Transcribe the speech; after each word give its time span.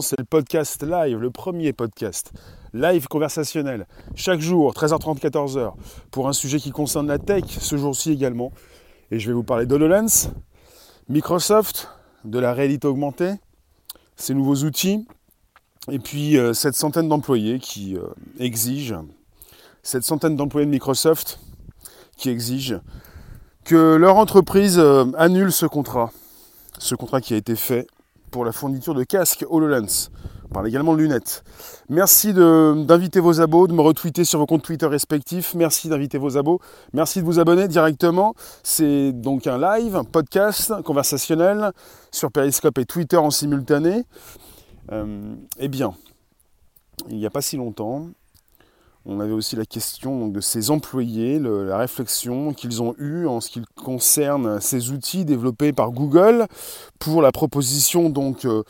c'est 0.00 0.18
le 0.18 0.24
podcast 0.24 0.84
live, 0.84 1.18
le 1.18 1.30
premier 1.30 1.72
podcast 1.72 2.32
live 2.72 3.08
conversationnel, 3.08 3.88
chaque 4.14 4.38
jour, 4.38 4.72
13h30, 4.74 5.18
14h, 5.18 5.72
pour 6.12 6.28
un 6.28 6.32
sujet 6.32 6.58
qui 6.58 6.70
concerne 6.70 7.08
la 7.08 7.18
tech, 7.18 7.44
ce 7.48 7.76
jour-ci 7.76 8.12
également. 8.12 8.52
Et 9.10 9.18
je 9.18 9.26
vais 9.26 9.32
vous 9.32 9.42
parler 9.42 9.66
d'HoloLens, 9.66 10.30
Microsoft, 11.08 11.88
de 12.24 12.38
la 12.38 12.52
réalité 12.54 12.86
augmentée, 12.86 13.32
ces 14.14 14.34
nouveaux 14.34 14.64
outils, 14.64 15.04
et 15.90 15.98
puis 15.98 16.38
euh, 16.38 16.52
cette 16.52 16.76
centaine 16.76 17.08
d'employés 17.08 17.58
qui 17.58 17.96
euh, 17.96 18.06
exigent, 18.38 19.04
cette 19.82 20.04
centaine 20.04 20.36
d'employés 20.36 20.66
de 20.66 20.70
Microsoft 20.70 21.40
qui 22.16 22.30
exigent 22.30 22.78
que 23.64 23.96
leur 23.96 24.16
entreprise 24.16 24.78
euh, 24.78 25.06
annule 25.16 25.50
ce 25.50 25.66
contrat, 25.66 26.12
ce 26.78 26.94
contrat 26.94 27.20
qui 27.20 27.34
a 27.34 27.36
été 27.36 27.56
fait 27.56 27.88
pour 28.32 28.44
la 28.44 28.50
fourniture 28.50 28.94
de 28.94 29.04
casques 29.04 29.44
HoloLens. 29.48 30.10
On 30.46 30.54
parle 30.54 30.66
également 30.66 30.94
de 30.94 30.98
lunettes. 30.98 31.44
Merci 31.88 32.34
d'inviter 32.34 33.20
vos 33.20 33.40
abos, 33.40 33.68
de 33.68 33.72
me 33.72 33.80
retweeter 33.80 34.24
sur 34.24 34.38
vos 34.40 34.46
comptes 34.46 34.64
Twitter 34.64 34.86
respectifs. 34.86 35.54
Merci 35.54 35.88
d'inviter 35.88 36.18
vos 36.18 36.36
abos. 36.36 36.58
Merci 36.92 37.20
de 37.20 37.24
vous 37.24 37.38
abonner 37.38 37.68
directement. 37.68 38.34
C'est 38.62 39.12
donc 39.12 39.46
un 39.46 39.58
live, 39.58 39.94
un 39.94 40.04
podcast 40.04 40.82
conversationnel 40.82 41.72
sur 42.10 42.32
Periscope 42.32 42.78
et 42.78 42.84
Twitter 42.84 43.16
en 43.16 43.30
simultané. 43.30 44.04
Euh, 44.90 45.34
eh 45.58 45.68
bien, 45.68 45.94
il 47.08 47.18
n'y 47.18 47.26
a 47.26 47.30
pas 47.30 47.42
si 47.42 47.56
longtemps, 47.56 48.08
on 49.04 49.18
avait 49.18 49.32
aussi 49.32 49.56
la 49.56 49.64
question 49.64 50.28
de 50.28 50.40
ces 50.40 50.70
employés, 50.70 51.40
la 51.40 51.76
réflexion 51.76 52.52
qu'ils 52.52 52.82
ont 52.82 52.94
eue 52.98 53.26
en 53.26 53.40
ce 53.40 53.50
qui 53.50 53.62
concerne 53.74 54.60
ces 54.60 54.92
outils 54.92 55.24
développés 55.24 55.72
par 55.72 55.90
Google 55.90 56.46
pour 57.00 57.20
la 57.20 57.32
proposition 57.32 58.12
euh, 58.44 58.62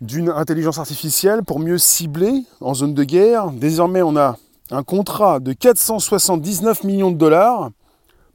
d'une 0.00 0.28
intelligence 0.28 0.78
artificielle 0.78 1.44
pour 1.44 1.60
mieux 1.60 1.78
cibler 1.78 2.42
en 2.60 2.74
zone 2.74 2.94
de 2.94 3.04
guerre. 3.04 3.52
Désormais, 3.52 4.02
on 4.02 4.16
a 4.16 4.36
un 4.72 4.82
contrat 4.82 5.38
de 5.38 5.52
479 5.52 6.82
millions 6.82 7.12
de 7.12 7.16
dollars 7.16 7.70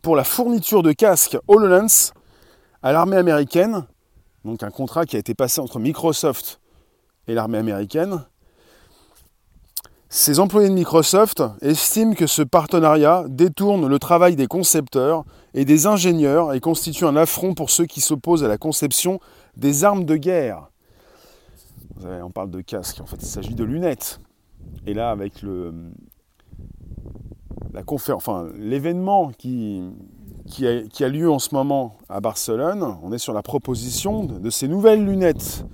pour 0.02 0.16
la 0.16 0.24
fourniture 0.24 0.84
de 0.84 0.94
casques 0.94 1.38
HoloLens 1.50 2.14
à 2.82 2.94
l'armée 2.94 3.18
américaine. 3.18 3.86
Donc 4.46 4.64
un 4.64 4.72
contrat 4.72 5.06
qui 5.06 5.18
a 5.18 5.20
été 5.20 5.36
passé 5.36 5.60
entre 5.60 5.80
Microsoft 5.80 6.62
et 7.28 7.34
l'armée 7.34 7.58
américaine 7.58 8.24
ces 10.14 10.42
employés 10.42 10.68
de 10.68 10.74
Microsoft 10.74 11.42
estiment 11.62 12.16
que 12.16 12.28
ce 12.28 12.42
partenariat 12.42 13.24
détourne 13.30 13.88
le 13.88 13.98
travail 13.98 14.36
des 14.36 14.46
concepteurs 14.46 15.24
et 15.54 15.64
des 15.64 15.88
ingénieurs 15.88 16.52
et 16.52 16.60
constitue 16.60 17.06
un 17.06 17.16
affront 17.16 17.54
pour 17.54 17.70
ceux 17.70 17.86
qui 17.86 18.02
s'opposent 18.02 18.44
à 18.44 18.50
la 18.50 18.58
conception 18.58 19.22
des 19.56 19.86
armes 19.86 20.04
de 20.04 20.18
guerre. 20.18 20.70
on 22.04 22.30
parle 22.30 22.52
de 22.52 22.60
casque, 22.60 23.00
en 23.00 23.06
fait 23.06 23.16
il 23.22 23.26
s'agit 23.26 23.56
de 23.56 23.64
lunettes. 23.64 24.20
Et 24.86 24.94
là 24.94 25.12
avec 25.12 25.42
le 25.42 25.74
enfin 28.12 28.50
l'événement 28.58 29.32
qui, 29.32 29.82
a, 30.62 31.08
lieu 31.08 31.32
en 31.32 31.40
ce 31.40 31.56
moment 31.56 31.96
à 32.10 32.20
Barcelone, 32.20 32.98
on 33.02 33.14
est 33.14 33.18
sur 33.18 33.32
la 33.32 33.44
proposition 33.44 34.26
de 34.26 34.50
ces 34.50 34.68
nouvelles 34.68 35.06
lunettes 35.06 35.66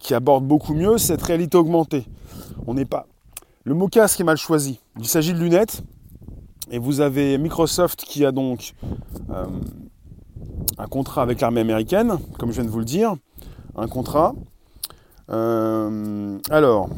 qui 0.00 0.14
abordent 0.14 0.48
beaucoup 0.48 0.74
mieux 0.74 0.98
cette 0.98 1.22
réalité 1.22 1.56
augmentée. 1.56 2.06
On 2.66 2.74
n'est 2.74 2.84
pas 2.84 3.06
le 3.68 3.74
mot 3.74 3.88
casque 3.88 4.18
est 4.18 4.24
mal 4.24 4.38
choisi. 4.38 4.80
Il 4.98 5.06
s'agit 5.06 5.34
de 5.34 5.38
lunettes. 5.38 5.82
Et 6.70 6.78
vous 6.78 7.00
avez 7.00 7.36
Microsoft 7.36 8.00
qui 8.00 8.24
a 8.24 8.32
donc 8.32 8.74
euh, 9.30 9.44
un 10.78 10.86
contrat 10.86 11.20
avec 11.20 11.42
l'armée 11.42 11.60
américaine, 11.60 12.16
comme 12.38 12.48
je 12.50 12.56
viens 12.56 12.64
de 12.64 12.70
vous 12.70 12.78
le 12.78 12.86
dire. 12.86 13.14
Un 13.76 13.86
contrat. 13.86 14.34
Euh, 15.30 16.38
alors, 16.50 16.88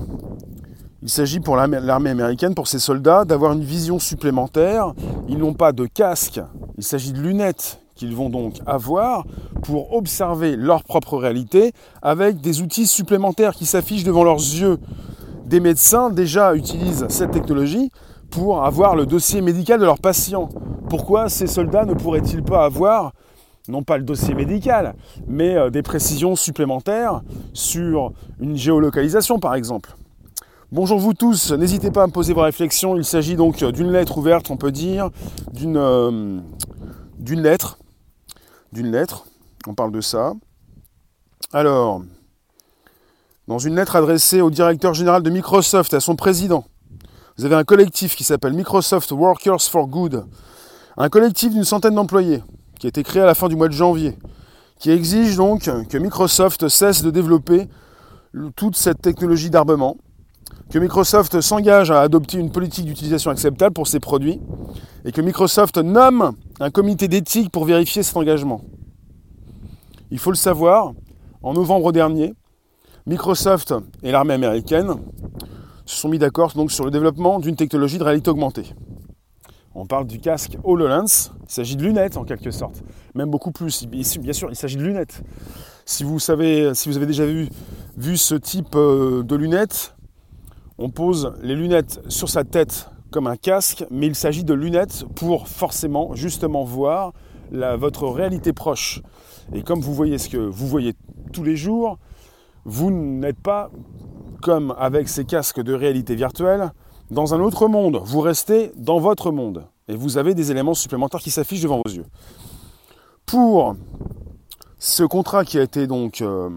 il 1.02 1.08
s'agit 1.08 1.40
pour 1.40 1.56
l'armée 1.56 2.10
américaine, 2.10 2.54
pour 2.54 2.68
ses 2.68 2.78
soldats, 2.78 3.24
d'avoir 3.24 3.52
une 3.52 3.64
vision 3.64 3.98
supplémentaire. 3.98 4.94
Ils 5.28 5.38
n'ont 5.38 5.54
pas 5.54 5.72
de 5.72 5.86
casque, 5.86 6.40
il 6.78 6.84
s'agit 6.84 7.12
de 7.12 7.20
lunettes 7.20 7.80
qu'ils 7.96 8.14
vont 8.14 8.30
donc 8.30 8.60
avoir 8.66 9.24
pour 9.62 9.92
observer 9.94 10.54
leur 10.54 10.84
propre 10.84 11.16
réalité 11.16 11.72
avec 12.00 12.40
des 12.40 12.62
outils 12.62 12.86
supplémentaires 12.86 13.54
qui 13.54 13.66
s'affichent 13.66 14.04
devant 14.04 14.24
leurs 14.24 14.38
yeux 14.38 14.78
des 15.50 15.58
médecins 15.58 16.10
déjà 16.10 16.54
utilisent 16.54 17.06
cette 17.08 17.32
technologie 17.32 17.90
pour 18.30 18.64
avoir 18.64 18.94
le 18.94 19.04
dossier 19.04 19.40
médical 19.40 19.80
de 19.80 19.84
leurs 19.84 19.98
patients. 19.98 20.48
Pourquoi 20.88 21.28
ces 21.28 21.48
soldats 21.48 21.84
ne 21.84 21.94
pourraient-ils 21.94 22.44
pas 22.44 22.64
avoir, 22.64 23.12
non 23.66 23.82
pas 23.82 23.98
le 23.98 24.04
dossier 24.04 24.32
médical, 24.32 24.94
mais 25.26 25.56
euh, 25.56 25.68
des 25.68 25.82
précisions 25.82 26.36
supplémentaires 26.36 27.22
sur 27.52 28.12
une 28.38 28.56
géolocalisation 28.56 29.40
par 29.40 29.56
exemple? 29.56 29.96
Bonjour 30.70 31.00
vous 31.00 31.14
tous, 31.14 31.50
n'hésitez 31.50 31.90
pas 31.90 32.04
à 32.04 32.06
me 32.06 32.12
poser 32.12 32.32
vos 32.32 32.42
réflexions. 32.42 32.96
Il 32.96 33.04
s'agit 33.04 33.34
donc 33.34 33.64
d'une 33.64 33.90
lettre 33.90 34.18
ouverte, 34.18 34.52
on 34.52 34.56
peut 34.56 34.70
dire, 34.70 35.10
d'une 35.52 35.76
euh, 35.76 36.38
d'une 37.18 37.42
lettre. 37.42 37.76
D'une 38.72 38.92
lettre, 38.92 39.26
on 39.66 39.74
parle 39.74 39.90
de 39.90 40.00
ça. 40.00 40.32
Alors, 41.52 42.02
dans 43.48 43.58
une 43.58 43.76
lettre 43.76 43.96
adressée 43.96 44.40
au 44.40 44.50
directeur 44.50 44.94
général 44.94 45.22
de 45.22 45.30
Microsoft 45.30 45.94
à 45.94 46.00
son 46.00 46.16
président. 46.16 46.64
Vous 47.36 47.44
avez 47.44 47.54
un 47.54 47.64
collectif 47.64 48.16
qui 48.16 48.24
s'appelle 48.24 48.52
Microsoft 48.52 49.10
Workers 49.12 49.62
for 49.62 49.86
Good, 49.86 50.26
un 50.96 51.08
collectif 51.08 51.52
d'une 51.52 51.64
centaine 51.64 51.94
d'employés 51.94 52.42
qui 52.78 52.86
a 52.86 52.88
été 52.88 53.02
créé 53.02 53.22
à 53.22 53.26
la 53.26 53.34
fin 53.34 53.48
du 53.48 53.56
mois 53.56 53.68
de 53.68 53.74
janvier, 53.74 54.16
qui 54.78 54.90
exige 54.90 55.36
donc 55.36 55.70
que 55.88 55.98
Microsoft 55.98 56.68
cesse 56.68 57.02
de 57.02 57.10
développer 57.10 57.68
toute 58.56 58.76
cette 58.76 59.02
technologie 59.02 59.50
d'armement, 59.50 59.96
que 60.70 60.78
Microsoft 60.78 61.40
s'engage 61.40 61.90
à 61.90 62.00
adopter 62.00 62.38
une 62.38 62.50
politique 62.50 62.86
d'utilisation 62.86 63.30
acceptable 63.30 63.74
pour 63.74 63.86
ses 63.86 64.00
produits, 64.00 64.40
et 65.04 65.12
que 65.12 65.20
Microsoft 65.20 65.78
nomme 65.78 66.32
un 66.60 66.70
comité 66.70 67.08
d'éthique 67.08 67.50
pour 67.50 67.64
vérifier 67.64 68.02
cet 68.02 68.16
engagement. 68.16 68.62
Il 70.10 70.18
faut 70.18 70.30
le 70.30 70.36
savoir, 70.36 70.92
en 71.42 71.54
novembre 71.54 71.92
dernier, 71.92 72.34
Microsoft 73.06 73.74
et 74.02 74.12
l'armée 74.12 74.34
américaine 74.34 74.94
se 75.86 75.96
sont 75.96 76.08
mis 76.08 76.18
d'accord 76.18 76.52
donc 76.52 76.70
sur 76.70 76.84
le 76.84 76.90
développement 76.90 77.38
d'une 77.40 77.56
technologie 77.56 77.98
de 77.98 78.04
réalité 78.04 78.30
augmentée. 78.30 78.74
On 79.74 79.86
parle 79.86 80.06
du 80.06 80.18
casque 80.18 80.58
HoloLens, 80.64 81.30
il 81.42 81.50
s'agit 81.50 81.76
de 81.76 81.82
lunettes 81.82 82.16
en 82.16 82.24
quelque 82.24 82.50
sorte, 82.50 82.82
même 83.14 83.30
beaucoup 83.30 83.52
plus. 83.52 83.86
Bien 83.86 84.32
sûr, 84.32 84.50
il 84.50 84.56
s'agit 84.56 84.76
de 84.76 84.82
lunettes. 84.82 85.22
Si 85.86 86.04
vous, 86.04 86.30
avez 86.30 86.72
déjà 87.06 87.24
vu, 87.24 87.48
vu 87.96 88.16
ce 88.16 88.34
type 88.34 88.74
euh, 88.74 89.22
de 89.22 89.36
lunettes, 89.36 89.94
on 90.78 90.90
pose 90.90 91.32
les 91.42 91.54
lunettes 91.54 92.00
sur 92.08 92.28
sa 92.28 92.44
tête 92.44 92.90
comme 93.10 93.26
un 93.26 93.36
casque, 93.36 93.84
mais 93.90 94.06
il 94.06 94.14
s'agit 94.14 94.44
de 94.44 94.54
lunettes 94.54 95.04
pour 95.14 95.48
forcément, 95.48 96.14
justement, 96.14 96.64
voir 96.64 97.12
votre 97.50 98.06
réalité 98.06 98.52
proche. 98.52 99.02
Et 99.52 99.62
comme 99.62 99.80
vous 99.80 99.94
voyez 99.94 100.18
ce 100.18 100.28
que 100.28 100.36
vous 100.36 100.68
voyez 100.68 100.94
tous 101.32 101.42
les 101.42 101.56
jours, 101.56 101.98
vous 102.64 102.90
n'êtes 102.90 103.40
pas, 103.40 103.70
comme 104.42 104.74
avec 104.78 105.08
ces 105.08 105.24
casques 105.24 105.60
de 105.60 105.72
réalité 105.72 106.14
virtuelle, 106.14 106.72
dans 107.10 107.34
un 107.34 107.40
autre 107.40 107.68
monde. 107.68 108.00
Vous 108.04 108.20
restez 108.20 108.72
dans 108.76 108.98
votre 108.98 109.30
monde. 109.30 109.66
Et 109.88 109.96
vous 109.96 110.18
avez 110.18 110.34
des 110.34 110.50
éléments 110.50 110.74
supplémentaires 110.74 111.20
qui 111.20 111.30
s'affichent 111.30 111.62
devant 111.62 111.82
vos 111.84 111.92
yeux. 111.92 112.06
Pour 113.26 113.74
ce 114.78 115.02
contrat 115.02 115.44
qui 115.44 115.58
a 115.58 115.62
été 115.62 115.86
donc 115.86 116.22
euh, 116.22 116.48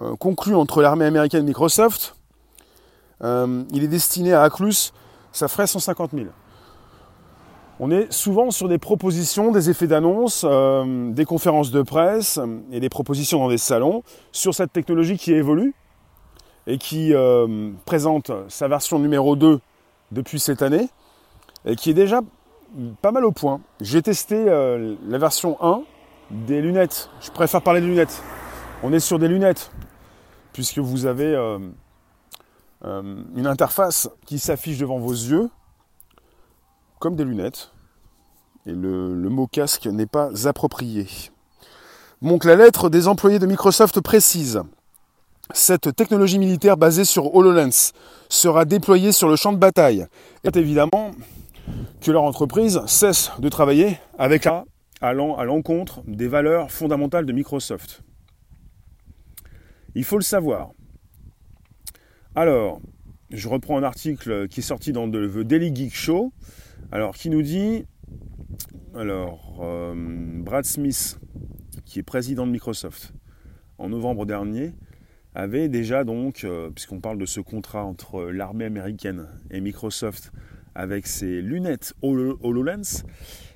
euh, 0.00 0.16
conclu 0.16 0.54
entre 0.54 0.82
l'armée 0.82 1.04
américaine 1.04 1.44
et 1.44 1.46
Microsoft, 1.46 2.16
euh, 3.22 3.64
il 3.72 3.84
est 3.84 3.88
destiné 3.88 4.32
à 4.32 4.42
Aclus, 4.42 4.92
ça 5.32 5.48
ferait 5.48 5.66
150 5.66 6.10
000. 6.12 6.26
On 7.80 7.90
est 7.90 8.12
souvent 8.12 8.52
sur 8.52 8.68
des 8.68 8.78
propositions, 8.78 9.50
des 9.50 9.68
effets 9.68 9.88
d'annonce, 9.88 10.46
euh, 10.48 11.10
des 11.10 11.24
conférences 11.24 11.72
de 11.72 11.82
presse 11.82 12.38
et 12.70 12.78
des 12.78 12.88
propositions 12.88 13.40
dans 13.40 13.48
des 13.48 13.58
salons 13.58 14.04
sur 14.30 14.54
cette 14.54 14.72
technologie 14.72 15.18
qui 15.18 15.32
évolue 15.32 15.74
et 16.68 16.78
qui 16.78 17.12
euh, 17.12 17.72
présente 17.84 18.30
sa 18.48 18.68
version 18.68 19.00
numéro 19.00 19.34
2 19.34 19.58
depuis 20.12 20.38
cette 20.38 20.62
année 20.62 20.88
et 21.66 21.74
qui 21.74 21.90
est 21.90 21.94
déjà 21.94 22.20
pas 23.02 23.10
mal 23.10 23.24
au 23.24 23.32
point. 23.32 23.60
J'ai 23.80 24.02
testé 24.02 24.36
euh, 24.36 24.94
la 25.08 25.18
version 25.18 25.56
1 25.60 25.82
des 26.30 26.62
lunettes. 26.62 27.10
Je 27.20 27.32
préfère 27.32 27.60
parler 27.60 27.80
de 27.80 27.86
lunettes. 27.86 28.22
On 28.84 28.92
est 28.92 29.00
sur 29.00 29.18
des 29.18 29.28
lunettes 29.28 29.72
puisque 30.52 30.78
vous 30.78 31.06
avez 31.06 31.34
une 32.84 33.46
interface 33.46 34.08
qui 34.24 34.38
s'affiche 34.38 34.78
devant 34.78 34.98
vos 34.98 35.10
yeux 35.10 35.50
comme 37.04 37.16
des 37.16 37.24
lunettes. 37.26 37.70
Et 38.64 38.72
le, 38.72 39.28
mot 39.28 39.46
casque 39.46 39.84
n'est 39.84 40.06
pas 40.06 40.48
approprié. 40.48 41.06
Donc 42.22 42.46
la 42.46 42.56
lettre 42.56 42.88
des 42.88 43.08
employés 43.08 43.38
de 43.38 43.44
Microsoft 43.44 44.00
précise 44.00 44.62
cette 45.52 45.94
technologie 45.94 46.38
militaire 46.38 46.78
basée 46.78 47.04
sur 47.04 47.34
HoloLens 47.34 47.92
sera 48.30 48.64
déployée 48.64 49.12
sur 49.12 49.28
le 49.28 49.36
champ 49.36 49.52
de 49.52 49.58
bataille. 49.58 50.06
Et 50.44 50.58
évidemment 50.58 51.10
que 52.00 52.10
leur 52.10 52.22
entreprise 52.22 52.80
cesse 52.86 53.32
de 53.38 53.50
travailler 53.50 53.98
avec 54.18 54.48
allant 55.02 55.36
à 55.36 55.44
l'encontre 55.44 56.00
des 56.06 56.26
valeurs 56.26 56.70
fondamentales 56.70 57.26
de 57.26 57.32
Microsoft. 57.34 58.00
Il 59.94 60.04
faut 60.04 60.16
le 60.16 60.22
savoir. 60.22 60.70
Alors, 62.34 62.80
je 63.28 63.46
reprends 63.46 63.76
un 63.76 63.82
article 63.82 64.48
qui 64.48 64.60
est 64.60 64.62
sorti 64.62 64.92
dans 64.92 65.04
le 65.04 65.44
Daily 65.44 65.76
Geek 65.76 65.94
Show, 65.94 66.32
alors 66.92 67.14
qui 67.14 67.30
nous 67.30 67.42
dit, 67.42 67.84
alors, 68.94 69.58
euh, 69.62 69.94
Brad 69.96 70.64
Smith, 70.64 71.18
qui 71.84 71.98
est 71.98 72.02
président 72.02 72.46
de 72.46 72.52
Microsoft, 72.52 73.12
en 73.78 73.88
novembre 73.88 74.26
dernier, 74.26 74.72
avait 75.34 75.68
déjà 75.68 76.04
donc, 76.04 76.44
euh, 76.44 76.70
puisqu'on 76.70 77.00
parle 77.00 77.18
de 77.18 77.26
ce 77.26 77.40
contrat 77.40 77.84
entre 77.84 78.22
l'armée 78.30 78.64
américaine 78.64 79.26
et 79.50 79.60
Microsoft 79.60 80.32
avec 80.74 81.06
ses 81.06 81.40
lunettes 81.40 81.94
HoloLens, 82.02 83.04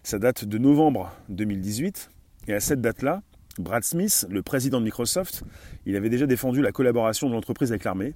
ça 0.02 0.18
date 0.18 0.44
de 0.44 0.58
novembre 0.58 1.12
2018, 1.28 2.10
et 2.48 2.54
à 2.54 2.60
cette 2.60 2.80
date-là, 2.80 3.22
Brad 3.58 3.82
Smith, 3.82 4.26
le 4.30 4.42
président 4.42 4.78
de 4.78 4.84
Microsoft, 4.84 5.42
il 5.84 5.96
avait 5.96 6.10
déjà 6.10 6.26
défendu 6.26 6.62
la 6.62 6.72
collaboration 6.72 7.28
de 7.28 7.34
l'entreprise 7.34 7.70
avec 7.70 7.84
l'armée, 7.84 8.14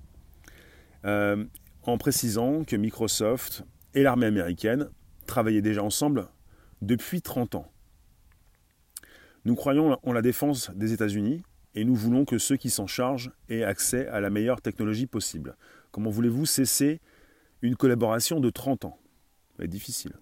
euh, 1.04 1.44
en 1.84 1.98
précisant 1.98 2.62
que 2.64 2.76
Microsoft 2.76 3.64
et 3.94 4.02
l'armée 4.02 4.26
américaine 4.26 4.88
travaillaient 5.32 5.62
déjà 5.62 5.82
ensemble 5.82 6.28
depuis 6.82 7.22
30 7.22 7.54
ans. 7.54 7.72
Nous 9.46 9.54
croyons 9.54 9.98
en 10.02 10.12
la 10.12 10.20
défense 10.20 10.70
des 10.74 10.92
États-Unis 10.92 11.42
et 11.74 11.86
nous 11.86 11.94
voulons 11.94 12.26
que 12.26 12.36
ceux 12.36 12.58
qui 12.58 12.68
s'en 12.68 12.86
chargent 12.86 13.30
aient 13.48 13.62
accès 13.62 14.06
à 14.08 14.20
la 14.20 14.28
meilleure 14.28 14.60
technologie 14.60 15.06
possible. 15.06 15.56
Comment 15.90 16.10
voulez-vous 16.10 16.44
cesser 16.44 17.00
une 17.62 17.76
collaboration 17.76 18.40
de 18.40 18.50
30 18.50 18.84
ans? 18.84 18.98
C'est 19.58 19.68
difficile. 19.68 20.12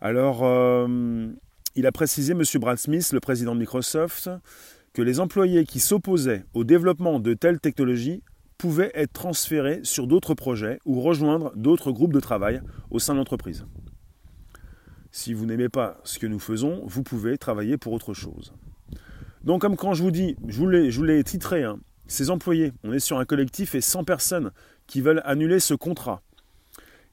Alors, 0.00 0.40
euh, 0.42 1.28
il 1.76 1.86
a 1.86 1.92
précisé, 1.92 2.32
M. 2.32 2.42
Brad 2.56 2.78
Smith, 2.78 3.12
le 3.12 3.20
président 3.20 3.54
de 3.54 3.60
Microsoft, 3.60 4.30
que 4.94 5.02
les 5.02 5.20
employés 5.20 5.64
qui 5.64 5.78
s'opposaient 5.78 6.44
au 6.54 6.64
développement 6.64 7.20
de 7.20 7.34
telles 7.34 7.60
technologies 7.60 8.24
pouvaient 8.58 8.90
être 8.94 9.12
transférés 9.12 9.78
sur 9.84 10.08
d'autres 10.08 10.34
projets 10.34 10.80
ou 10.84 11.00
rejoindre 11.00 11.52
d'autres 11.54 11.92
groupes 11.92 12.12
de 12.12 12.20
travail 12.20 12.60
au 12.90 12.98
sein 12.98 13.12
de 13.12 13.18
l'entreprise. 13.18 13.64
Si 15.16 15.32
vous 15.32 15.46
n'aimez 15.46 15.68
pas 15.68 16.00
ce 16.02 16.18
que 16.18 16.26
nous 16.26 16.40
faisons, 16.40 16.82
vous 16.86 17.04
pouvez 17.04 17.38
travailler 17.38 17.76
pour 17.76 17.92
autre 17.92 18.14
chose. 18.14 18.52
Donc 19.44 19.60
comme 19.60 19.76
quand 19.76 19.94
je 19.94 20.02
vous 20.02 20.10
dis, 20.10 20.34
je 20.48 20.58
vous 20.58 21.04
l'ai 21.04 21.22
titré, 21.22 21.62
hein, 21.62 21.78
ces 22.08 22.30
employés, 22.30 22.72
on 22.82 22.92
est 22.92 22.98
sur 22.98 23.20
un 23.20 23.24
collectif 23.24 23.76
et 23.76 23.80
100 23.80 24.02
personnes 24.02 24.50
qui 24.88 25.00
veulent 25.00 25.22
annuler 25.24 25.60
ce 25.60 25.74
contrat. 25.74 26.20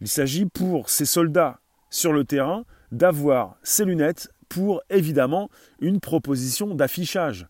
Il 0.02 0.08
s'agit 0.08 0.48
pour 0.48 0.90
ces 0.90 1.06
soldats 1.06 1.60
sur 1.92 2.12
le 2.12 2.26
terrain 2.26 2.66
d'avoir 2.92 3.58
ces 3.62 3.86
lunettes 3.86 4.30
pour 4.50 4.82
évidemment 4.90 5.52
une 5.80 6.00
proposition 6.00 6.74
d'affichage. 6.74 7.46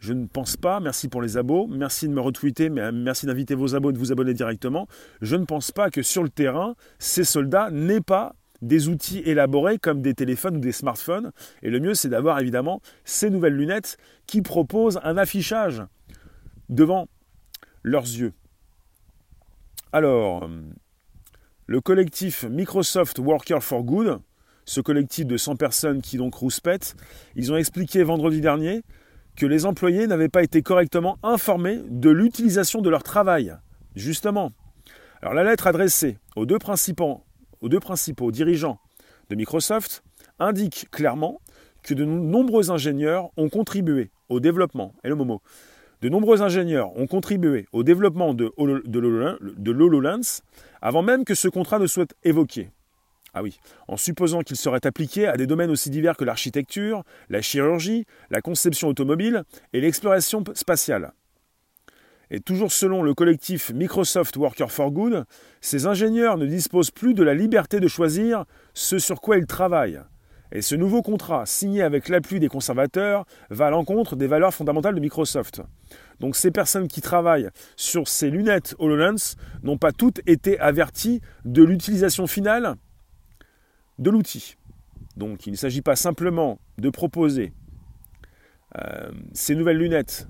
Je 0.00 0.14
ne 0.14 0.26
pense 0.26 0.56
pas, 0.56 0.80
merci 0.80 1.06
pour 1.06 1.22
les 1.22 1.36
abos, 1.36 1.68
merci 1.68 2.08
de 2.08 2.12
me 2.12 2.20
retweeter, 2.20 2.70
merci 2.70 3.26
d'inviter 3.26 3.54
vos 3.54 3.76
abos 3.76 3.92
de 3.92 3.98
vous 3.98 4.10
abonner 4.10 4.34
directement. 4.34 4.88
Je 5.20 5.36
ne 5.36 5.44
pense 5.44 5.70
pas 5.70 5.90
que 5.90 6.02
sur 6.02 6.24
le 6.24 6.28
terrain, 6.28 6.74
ces 6.98 7.22
soldats 7.22 7.70
n'aient 7.70 8.00
pas 8.00 8.34
des 8.62 8.88
outils 8.88 9.20
élaborés 9.24 9.78
comme 9.78 10.02
des 10.02 10.14
téléphones 10.14 10.56
ou 10.56 10.60
des 10.60 10.72
smartphones. 10.72 11.32
Et 11.62 11.70
le 11.70 11.80
mieux, 11.80 11.94
c'est 11.94 12.08
d'avoir 12.08 12.38
évidemment 12.40 12.80
ces 13.04 13.30
nouvelles 13.30 13.56
lunettes 13.56 13.96
qui 14.26 14.42
proposent 14.42 15.00
un 15.02 15.16
affichage 15.16 15.82
devant 16.68 17.08
leurs 17.82 18.04
yeux. 18.04 18.32
Alors, 19.92 20.48
le 21.66 21.80
collectif 21.80 22.44
Microsoft 22.44 23.18
Worker 23.18 23.62
for 23.62 23.82
Good, 23.82 24.20
ce 24.64 24.80
collectif 24.80 25.26
de 25.26 25.36
100 25.36 25.56
personnes 25.56 26.02
qui 26.02 26.16
donc 26.16 26.34
rouspètent, 26.34 26.96
ils 27.34 27.52
ont 27.52 27.56
expliqué 27.56 28.02
vendredi 28.02 28.40
dernier 28.40 28.82
que 29.36 29.46
les 29.46 29.66
employés 29.66 30.06
n'avaient 30.06 30.28
pas 30.28 30.42
été 30.42 30.62
correctement 30.62 31.18
informés 31.22 31.80
de 31.88 32.10
l'utilisation 32.10 32.80
de 32.80 32.90
leur 32.90 33.02
travail. 33.02 33.54
Justement. 33.94 34.52
Alors 35.22 35.34
la 35.34 35.44
lettre 35.44 35.66
adressée 35.66 36.18
aux 36.36 36.46
deux 36.46 36.58
principaux 36.58 37.22
aux 37.60 37.68
deux 37.68 37.80
principaux 37.80 38.30
dirigeants 38.30 38.78
de 39.30 39.34
Microsoft 39.34 40.02
indique 40.38 40.88
clairement 40.90 41.40
que 41.82 41.94
de 41.94 42.04
nombreux 42.04 42.70
ingénieurs 42.70 43.30
ont 43.36 43.48
contribué 43.48 44.10
au 44.28 44.40
développement, 44.40 44.94
et 45.04 45.08
le 45.08 45.16
de 46.02 46.08
nombreux 46.08 46.42
ingénieurs 46.42 46.96
ont 46.96 47.06
contribué 47.06 47.66
au 47.72 47.82
développement 47.82 48.34
de 48.34 48.52
l'HoloLens 49.70 50.42
avant 50.82 51.02
même 51.02 51.24
que 51.24 51.34
ce 51.34 51.48
contrat 51.48 51.78
ne 51.78 51.86
soit 51.86 52.14
évoqué. 52.22 52.70
Ah 53.34 53.42
oui, 53.42 53.58
en 53.86 53.96
supposant 53.96 54.40
qu'il 54.40 54.56
serait 54.56 54.86
appliqué 54.86 55.26
à 55.26 55.36
des 55.36 55.46
domaines 55.46 55.70
aussi 55.70 55.90
divers 55.90 56.16
que 56.16 56.24
l'architecture, 56.24 57.02
la 57.28 57.42
chirurgie, 57.42 58.06
la 58.30 58.40
conception 58.40 58.88
automobile 58.88 59.44
et 59.72 59.80
l'exploration 59.80 60.42
spatiale. 60.54 61.12
Et 62.30 62.40
toujours 62.40 62.72
selon 62.72 63.02
le 63.02 63.14
collectif 63.14 63.70
Microsoft 63.70 64.36
Worker 64.36 64.70
for 64.70 64.90
Good, 64.90 65.24
ces 65.60 65.86
ingénieurs 65.86 66.38
ne 66.38 66.46
disposent 66.46 66.90
plus 66.90 67.14
de 67.14 67.22
la 67.22 67.34
liberté 67.34 67.78
de 67.78 67.88
choisir 67.88 68.44
ce 68.74 68.98
sur 68.98 69.20
quoi 69.20 69.36
ils 69.38 69.46
travaillent. 69.46 70.00
Et 70.52 70.62
ce 70.62 70.74
nouveau 70.74 71.02
contrat, 71.02 71.44
signé 71.46 71.82
avec 71.82 72.08
l'appui 72.08 72.40
des 72.40 72.48
conservateurs, 72.48 73.24
va 73.50 73.66
à 73.66 73.70
l'encontre 73.70 74.16
des 74.16 74.26
valeurs 74.26 74.54
fondamentales 74.54 74.94
de 74.94 75.00
Microsoft. 75.00 75.62
Donc 76.20 76.36
ces 76.36 76.50
personnes 76.50 76.88
qui 76.88 77.00
travaillent 77.00 77.50
sur 77.76 78.08
ces 78.08 78.30
lunettes 78.30 78.74
HoloLens 78.78 79.36
n'ont 79.62 79.78
pas 79.78 79.92
toutes 79.92 80.20
été 80.26 80.58
averties 80.58 81.20
de 81.44 81.62
l'utilisation 81.62 82.26
finale 82.26 82.76
de 83.98 84.10
l'outil. 84.10 84.56
Donc 85.16 85.46
il 85.46 85.52
ne 85.52 85.56
s'agit 85.56 85.82
pas 85.82 85.96
simplement 85.96 86.58
de 86.78 86.90
proposer 86.90 87.52
euh, 88.76 89.10
ces 89.32 89.54
nouvelles 89.54 89.78
lunettes 89.78 90.28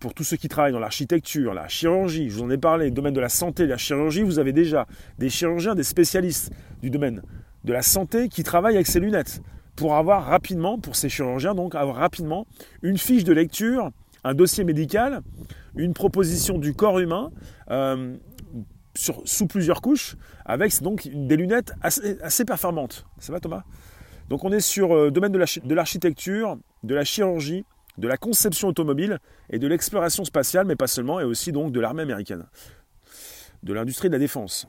pour 0.00 0.14
tous 0.14 0.24
ceux 0.24 0.36
qui 0.36 0.48
travaillent 0.48 0.72
dans 0.72 0.78
l'architecture, 0.78 1.54
la 1.54 1.68
chirurgie, 1.68 2.30
je 2.30 2.36
vous 2.36 2.42
en 2.42 2.50
ai 2.50 2.58
parlé, 2.58 2.86
le 2.86 2.90
domaine 2.92 3.14
de 3.14 3.20
la 3.20 3.28
santé, 3.28 3.66
la 3.66 3.76
chirurgie, 3.76 4.22
vous 4.22 4.38
avez 4.38 4.52
déjà 4.52 4.86
des 5.18 5.28
chirurgiens, 5.28 5.74
des 5.74 5.82
spécialistes 5.82 6.52
du 6.82 6.90
domaine 6.90 7.22
de 7.64 7.72
la 7.72 7.82
santé 7.82 8.28
qui 8.28 8.42
travaillent 8.42 8.76
avec 8.76 8.86
ces 8.86 9.00
lunettes 9.00 9.42
pour 9.76 9.96
avoir 9.96 10.24
rapidement, 10.24 10.78
pour 10.78 10.96
ces 10.96 11.08
chirurgiens, 11.08 11.54
donc 11.54 11.74
avoir 11.74 11.96
rapidement 11.96 12.46
une 12.82 12.98
fiche 12.98 13.24
de 13.24 13.32
lecture, 13.32 13.90
un 14.24 14.34
dossier 14.34 14.64
médical, 14.64 15.22
une 15.76 15.94
proposition 15.94 16.58
du 16.58 16.74
corps 16.74 16.98
humain 16.98 17.30
euh, 17.70 18.16
sous 18.94 19.46
plusieurs 19.46 19.80
couches, 19.80 20.16
avec 20.44 20.72
des 20.82 21.36
lunettes 21.36 21.72
assez, 21.80 22.44
performantes. 22.44 23.06
Ça 23.18 23.32
va 23.32 23.38
Thomas? 23.38 23.62
Donc 24.28 24.44
on 24.44 24.50
est 24.50 24.60
sur 24.60 24.88
le 24.88 25.06
euh, 25.06 25.10
domaine 25.10 25.32
de 25.32 25.74
l'architecture, 25.74 26.58
de 26.82 26.94
la 26.94 27.04
chirurgie, 27.04 27.64
de 27.98 28.08
la 28.08 28.16
conception 28.16 28.68
automobile 28.68 29.18
et 29.50 29.58
de 29.58 29.66
l'exploration 29.66 30.24
spatiale, 30.24 30.66
mais 30.66 30.76
pas 30.76 30.86
seulement, 30.86 31.20
et 31.20 31.24
aussi 31.24 31.52
donc 31.52 31.72
de 31.72 31.80
l'armée 31.80 32.02
américaine, 32.02 32.46
de 33.62 33.72
l'industrie 33.74 34.08
de 34.08 34.14
la 34.14 34.18
défense. 34.18 34.66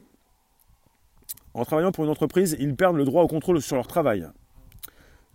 En 1.53 1.63
travaillant 1.63 1.91
pour 1.91 2.03
une 2.03 2.09
entreprise, 2.09 2.57
ils 2.59 2.75
perdent 2.75 2.97
le 2.97 3.05
droit 3.05 3.23
au 3.23 3.27
contrôle 3.27 3.61
sur 3.61 3.75
leur 3.75 3.87
travail. 3.87 4.27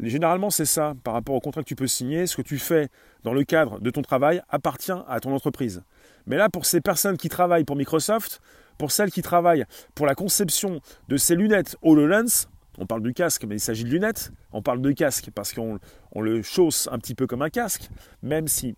Généralement, 0.00 0.50
c'est 0.50 0.64
ça, 0.64 0.94
par 1.04 1.14
rapport 1.14 1.36
au 1.36 1.40
contrat 1.40 1.62
que 1.62 1.68
tu 1.68 1.76
peux 1.76 1.86
signer, 1.86 2.26
ce 2.26 2.36
que 2.36 2.42
tu 2.42 2.58
fais 2.58 2.88
dans 3.22 3.32
le 3.32 3.44
cadre 3.44 3.78
de 3.80 3.90
ton 3.90 4.02
travail 4.02 4.42
appartient 4.48 4.92
à 5.08 5.20
ton 5.20 5.32
entreprise. 5.32 5.82
Mais 6.26 6.36
là, 6.36 6.48
pour 6.48 6.66
ces 6.66 6.80
personnes 6.80 7.16
qui 7.16 7.28
travaillent 7.28 7.64
pour 7.64 7.76
Microsoft, 7.76 8.40
pour 8.76 8.90
celles 8.90 9.12
qui 9.12 9.22
travaillent 9.22 9.64
pour 9.94 10.06
la 10.06 10.16
conception 10.16 10.80
de 11.08 11.16
ces 11.16 11.36
lunettes 11.36 11.76
HoloLens, 11.82 12.48
on 12.78 12.86
parle 12.86 13.02
du 13.02 13.12
casque, 13.12 13.44
mais 13.44 13.56
il 13.56 13.60
s'agit 13.60 13.84
de 13.84 13.90
lunettes. 13.90 14.32
On 14.52 14.62
parle 14.62 14.80
de 14.80 14.92
casque 14.92 15.30
parce 15.34 15.52
qu'on 15.52 15.78
le 16.20 16.42
chausse 16.42 16.88
un 16.90 16.98
petit 16.98 17.14
peu 17.14 17.26
comme 17.26 17.42
un 17.42 17.50
casque, 17.50 17.88
même 18.22 18.48
si 18.48 18.74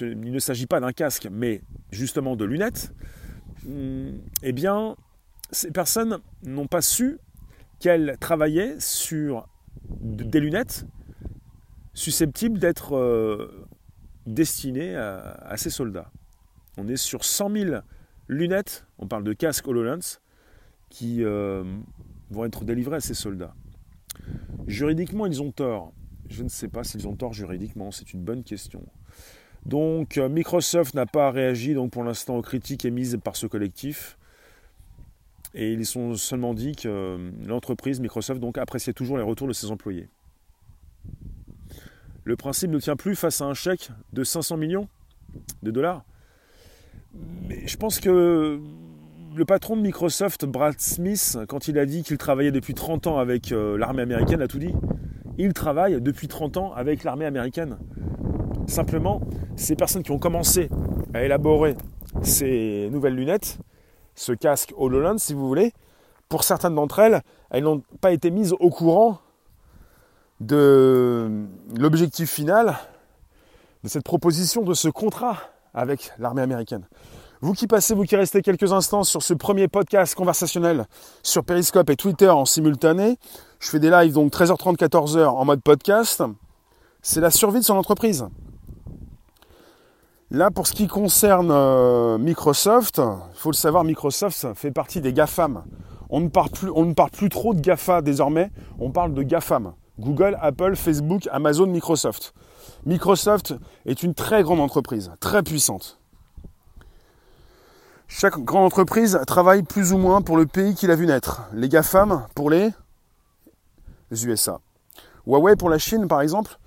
il 0.00 0.30
ne 0.30 0.38
s'agit 0.38 0.66
pas 0.66 0.80
d'un 0.80 0.92
casque, 0.92 1.28
mais 1.30 1.62
justement 1.90 2.36
de 2.36 2.44
lunettes. 2.44 2.92
Hmm, 3.64 4.10
eh 4.42 4.52
bien, 4.52 4.96
ces 5.50 5.70
personnes 5.70 6.18
n'ont 6.44 6.66
pas 6.66 6.82
su 6.82 7.18
qu'elles 7.80 8.16
travaillaient 8.20 8.78
sur 8.78 9.48
des 9.88 10.40
lunettes 10.40 10.86
susceptibles 11.94 12.58
d'être 12.58 12.96
euh, 12.96 13.66
destinées 14.26 14.96
à, 14.96 15.56
ces 15.56 15.70
soldats. 15.70 16.10
On 16.76 16.88
est 16.88 16.96
sur 16.96 17.24
100 17.24 17.50
000 17.50 17.76
lunettes, 18.28 18.86
on 18.98 19.06
parle 19.06 19.24
de 19.24 19.32
casque 19.32 19.66
HoloLens, 19.68 20.18
qui 20.90 21.24
euh, 21.24 21.64
vont 22.34 22.44
être 22.44 22.64
délivrés 22.64 22.96
à 22.96 23.00
ces 23.00 23.14
soldats. 23.14 23.54
Juridiquement, 24.66 25.26
ils 25.26 25.42
ont 25.42 25.52
tort. 25.52 25.92
Je 26.28 26.42
ne 26.42 26.48
sais 26.48 26.68
pas 26.68 26.84
s'ils 26.84 27.06
ont 27.06 27.16
tort 27.16 27.32
juridiquement, 27.32 27.90
c'est 27.90 28.12
une 28.12 28.22
bonne 28.22 28.42
question. 28.42 28.82
Donc 29.66 30.18
euh, 30.18 30.28
Microsoft 30.28 30.94
n'a 30.94 31.06
pas 31.06 31.30
réagi 31.30 31.74
donc, 31.74 31.90
pour 31.90 32.04
l'instant 32.04 32.36
aux 32.36 32.42
critiques 32.42 32.84
émises 32.84 33.18
par 33.22 33.36
ce 33.36 33.46
collectif. 33.46 34.18
Et 35.54 35.72
ils 35.72 35.86
sont 35.86 36.14
seulement 36.16 36.52
dit 36.52 36.74
que 36.74 36.88
euh, 36.88 37.30
l'entreprise 37.46 38.00
Microsoft 38.00 38.40
donc, 38.40 38.58
appréciait 38.58 38.92
toujours 38.92 39.16
les 39.16 39.22
retours 39.22 39.46
de 39.46 39.52
ses 39.52 39.70
employés. 39.70 40.08
Le 42.24 42.36
principe 42.36 42.70
ne 42.70 42.80
tient 42.80 42.96
plus 42.96 43.14
face 43.14 43.40
à 43.40 43.44
un 43.44 43.54
chèque 43.54 43.90
de 44.12 44.24
500 44.24 44.56
millions 44.56 44.88
de 45.62 45.70
dollars. 45.70 46.04
Mais 47.42 47.66
je 47.66 47.76
pense 47.76 48.00
que 48.00 48.60
le 49.34 49.44
patron 49.44 49.76
de 49.76 49.82
Microsoft, 49.82 50.44
Brad 50.44 50.78
Smith, 50.78 51.38
quand 51.48 51.66
il 51.66 51.78
a 51.78 51.86
dit 51.86 52.04
qu'il 52.04 52.18
travaillait 52.18 52.52
depuis 52.52 52.74
30 52.74 53.08
ans 53.08 53.18
avec 53.18 53.50
euh, 53.50 53.76
l'armée 53.76 54.02
américaine, 54.02 54.40
a 54.40 54.46
tout 54.46 54.60
dit. 54.60 54.72
Il 55.38 55.52
travaille 55.52 56.00
depuis 56.00 56.28
30 56.28 56.56
ans 56.56 56.72
avec 56.72 57.02
l'armée 57.02 57.24
américaine. 57.24 57.78
Simplement, 58.68 59.20
ces 59.56 59.74
personnes 59.74 60.04
qui 60.04 60.12
ont 60.12 60.18
commencé 60.18 60.68
à 61.12 61.24
élaborer 61.24 61.74
ces 62.22 62.88
nouvelles 62.92 63.16
lunettes, 63.16 63.58
ce 64.14 64.32
casque 64.32 64.72
HoloLens 64.76 65.18
si 65.18 65.34
vous 65.34 65.48
voulez, 65.48 65.72
pour 66.28 66.44
certaines 66.44 66.76
d'entre 66.76 67.00
elles, 67.00 67.20
elles 67.50 67.64
n'ont 67.64 67.82
pas 68.00 68.12
été 68.12 68.30
mises 68.30 68.54
au 68.60 68.70
courant 68.70 69.18
de 70.40 71.46
l'objectif 71.76 72.30
final 72.30 72.76
de 73.82 73.88
cette 73.88 74.04
proposition, 74.04 74.62
de 74.62 74.74
ce 74.74 74.88
contrat 74.88 75.38
avec 75.74 76.12
l'armée 76.18 76.42
américaine. 76.42 76.86
Vous 77.44 77.52
qui 77.52 77.66
passez, 77.66 77.94
vous 77.94 78.04
qui 78.04 78.16
restez 78.16 78.40
quelques 78.40 78.72
instants 78.72 79.04
sur 79.04 79.22
ce 79.22 79.34
premier 79.34 79.68
podcast 79.68 80.14
conversationnel 80.14 80.86
sur 81.22 81.44
Periscope 81.44 81.90
et 81.90 81.94
Twitter 81.94 82.30
en 82.30 82.46
simultané, 82.46 83.18
je 83.60 83.68
fais 83.68 83.78
des 83.78 83.90
lives 83.90 84.14
donc 84.14 84.32
13h30, 84.32 84.78
14h 84.78 85.26
en 85.26 85.44
mode 85.44 85.62
podcast, 85.62 86.22
c'est 87.02 87.20
la 87.20 87.30
survie 87.30 87.60
de 87.60 87.64
son 87.66 87.76
entreprise. 87.76 88.26
Là, 90.30 90.50
pour 90.50 90.66
ce 90.66 90.72
qui 90.72 90.86
concerne 90.86 91.50
euh, 91.50 92.16
Microsoft, 92.16 92.96
il 92.96 93.38
faut 93.38 93.50
le 93.50 93.56
savoir, 93.56 93.84
Microsoft 93.84 94.54
fait 94.54 94.70
partie 94.70 95.02
des 95.02 95.12
GAFAM. 95.12 95.64
On 96.08 96.20
ne, 96.20 96.28
parle 96.28 96.48
plus, 96.48 96.70
on 96.74 96.86
ne 96.86 96.94
parle 96.94 97.10
plus 97.10 97.28
trop 97.28 97.52
de 97.52 97.60
GAFA 97.60 98.00
désormais, 98.00 98.52
on 98.78 98.90
parle 98.90 99.12
de 99.12 99.22
GAFAM. 99.22 99.74
Google, 100.00 100.38
Apple, 100.40 100.76
Facebook, 100.76 101.28
Amazon, 101.30 101.66
Microsoft. 101.66 102.32
Microsoft 102.86 103.54
est 103.84 104.02
une 104.02 104.14
très 104.14 104.42
grande 104.42 104.60
entreprise, 104.60 105.12
très 105.20 105.42
puissante. 105.42 106.00
Chaque 108.06 108.38
grande 108.38 108.64
entreprise 108.64 109.18
travaille 109.26 109.62
plus 109.62 109.92
ou 109.92 109.98
moins 109.98 110.22
pour 110.22 110.36
le 110.36 110.46
pays 110.46 110.74
qui 110.74 110.86
l'a 110.86 110.94
vu 110.94 111.06
naître. 111.06 111.48
Les 111.52 111.68
GAFAM 111.68 112.26
pour 112.34 112.50
les, 112.50 112.70
USA. 114.10 114.60
Huawei 115.26 115.56
pour 115.56 115.70
la 115.70 115.78
Chine, 115.78 116.06
par 116.06 116.20
exemple. 116.20 116.58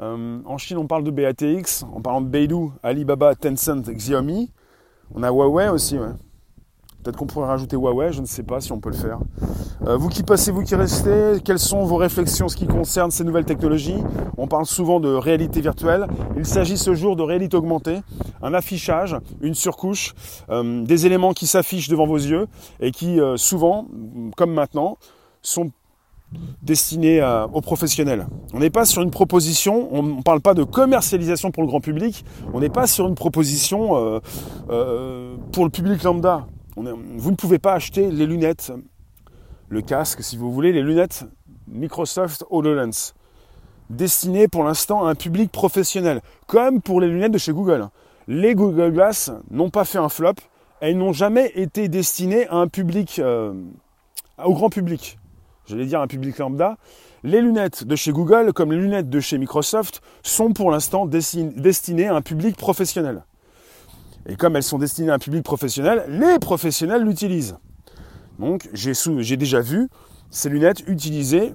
Euh, 0.00 0.40
en 0.44 0.58
Chine, 0.58 0.78
on 0.78 0.86
parle 0.86 1.04
de 1.04 1.10
BATX, 1.10 1.84
en 1.84 2.00
parlant 2.00 2.22
de 2.22 2.28
Beidou, 2.28 2.72
Alibaba, 2.82 3.34
Tencent, 3.34 3.90
Xiaomi. 3.90 4.50
On 5.14 5.22
a 5.22 5.30
Huawei 5.30 5.68
aussi, 5.68 5.98
ouais. 5.98 6.08
Peut-être 7.02 7.16
qu'on 7.16 7.26
pourrait 7.26 7.48
rajouter 7.48 7.76
Huawei, 7.76 8.12
je 8.12 8.20
ne 8.20 8.26
sais 8.26 8.44
pas 8.44 8.60
si 8.60 8.70
on 8.70 8.78
peut 8.78 8.90
le 8.90 8.96
faire. 8.96 9.18
Euh, 9.88 9.96
vous 9.96 10.08
qui 10.08 10.22
passez, 10.22 10.52
vous 10.52 10.62
qui 10.62 10.76
restez, 10.76 11.40
quelles 11.44 11.58
sont 11.58 11.84
vos 11.84 11.96
réflexions 11.96 12.46
en 12.46 12.48
ce 12.48 12.54
qui 12.56 12.68
concerne 12.68 13.10
ces 13.10 13.24
nouvelles 13.24 13.44
technologies? 13.44 13.98
On 14.38 14.46
parle 14.46 14.66
souvent 14.66 15.00
de 15.00 15.08
réalité 15.08 15.60
virtuelle. 15.60 16.06
Il 16.36 16.46
s'agit 16.46 16.78
ce 16.78 16.94
jour 16.94 17.16
de 17.16 17.22
réalité 17.22 17.56
augmentée, 17.56 18.02
un 18.40 18.54
affichage, 18.54 19.16
une 19.40 19.54
surcouche, 19.54 20.14
euh, 20.50 20.84
des 20.84 21.04
éléments 21.06 21.32
qui 21.32 21.48
s'affichent 21.48 21.88
devant 21.88 22.06
vos 22.06 22.18
yeux 22.18 22.46
et 22.78 22.92
qui 22.92 23.18
euh, 23.20 23.36
souvent, 23.36 23.88
comme 24.36 24.52
maintenant, 24.52 24.96
sont 25.42 25.72
destinés 26.62 27.20
aux 27.52 27.60
professionnels. 27.60 28.26
On 28.54 28.60
n'est 28.60 28.70
pas 28.70 28.86
sur 28.86 29.02
une 29.02 29.10
proposition, 29.10 29.88
on 29.90 30.02
ne 30.02 30.22
parle 30.22 30.40
pas 30.40 30.54
de 30.54 30.64
commercialisation 30.64 31.50
pour 31.50 31.62
le 31.62 31.68
grand 31.68 31.80
public, 31.80 32.24
on 32.54 32.60
n'est 32.60 32.70
pas 32.70 32.86
sur 32.86 33.06
une 33.06 33.14
proposition 33.14 34.20
pour 35.52 35.64
le 35.64 35.68
public 35.68 36.02
lambda 36.04 36.46
vous 36.76 37.30
ne 37.30 37.36
pouvez 37.36 37.58
pas 37.58 37.74
acheter 37.74 38.10
les 38.10 38.26
lunettes, 38.26 38.72
le 39.68 39.82
casque 39.82 40.22
si 40.22 40.36
vous 40.36 40.52
voulez, 40.52 40.72
les 40.72 40.82
lunettes 40.82 41.24
Microsoft 41.68 42.44
HoloLens, 42.50 43.14
destinées 43.90 44.48
pour 44.48 44.64
l'instant 44.64 45.04
à 45.04 45.10
un 45.10 45.14
public 45.14 45.52
professionnel, 45.52 46.20
comme 46.46 46.80
pour 46.80 47.00
les 47.00 47.08
lunettes 47.08 47.32
de 47.32 47.38
chez 47.38 47.52
Google. 47.52 47.88
Les 48.28 48.54
Google 48.54 48.92
Glass 48.92 49.30
n'ont 49.50 49.70
pas 49.70 49.84
fait 49.84 49.98
un 49.98 50.08
flop, 50.08 50.34
elles 50.80 50.96
n'ont 50.96 51.12
jamais 51.12 51.52
été 51.54 51.88
destinées 51.88 52.46
à 52.48 52.56
un 52.56 52.68
public, 52.68 53.18
euh, 53.18 53.52
au 54.42 54.54
grand 54.54 54.70
public. 54.70 55.18
J'allais 55.66 55.86
dire 55.86 56.00
un 56.00 56.06
public 56.06 56.38
lambda. 56.38 56.76
Les 57.22 57.40
lunettes 57.40 57.84
de 57.84 57.94
chez 57.94 58.10
Google, 58.10 58.52
comme 58.52 58.72
les 58.72 58.78
lunettes 58.78 59.08
de 59.08 59.20
chez 59.20 59.38
Microsoft, 59.38 60.02
sont 60.22 60.52
pour 60.52 60.70
l'instant 60.70 61.06
destinées 61.06 62.08
à 62.08 62.14
un 62.14 62.22
public 62.22 62.56
professionnel. 62.56 63.24
Et 64.26 64.36
comme 64.36 64.56
elles 64.56 64.62
sont 64.62 64.78
destinées 64.78 65.10
à 65.10 65.14
un 65.14 65.18
public 65.18 65.42
professionnel, 65.42 66.04
les 66.08 66.38
professionnels 66.38 67.02
l'utilisent. 67.02 67.56
Donc 68.38 68.68
j'ai 68.72 69.36
déjà 69.36 69.60
vu 69.60 69.88
ces 70.30 70.48
lunettes 70.48 70.82
utilisées 70.88 71.54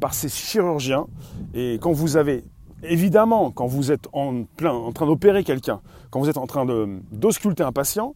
par 0.00 0.14
ces 0.14 0.28
chirurgiens. 0.28 1.06
Et 1.54 1.78
quand 1.80 1.92
vous 1.92 2.16
avez, 2.16 2.44
évidemment, 2.82 3.50
quand 3.50 3.66
vous 3.66 3.92
êtes 3.92 4.08
en, 4.12 4.44
plein, 4.44 4.72
en 4.72 4.92
train 4.92 5.06
d'opérer 5.06 5.42
quelqu'un, 5.42 5.80
quand 6.10 6.20
vous 6.20 6.28
êtes 6.28 6.38
en 6.38 6.46
train 6.46 6.66
d'ausculter 7.10 7.62
un 7.62 7.72
patient, 7.72 8.14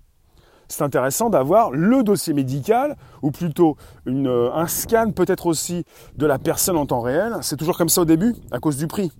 c'est 0.68 0.84
intéressant 0.84 1.30
d'avoir 1.30 1.72
le 1.72 2.04
dossier 2.04 2.32
médical, 2.32 2.96
ou 3.22 3.32
plutôt 3.32 3.76
un 4.06 4.66
scan 4.68 5.10
peut-être 5.10 5.46
aussi 5.46 5.84
de 6.16 6.26
la 6.26 6.38
personne 6.38 6.76
en 6.76 6.86
temps 6.86 7.00
réel. 7.00 7.38
C'est 7.42 7.56
toujours 7.56 7.76
comme 7.76 7.88
ça 7.88 8.02
au 8.02 8.04
début, 8.04 8.36
à 8.52 8.60
cause 8.60 8.76
du 8.76 8.86
prix. 8.86 9.10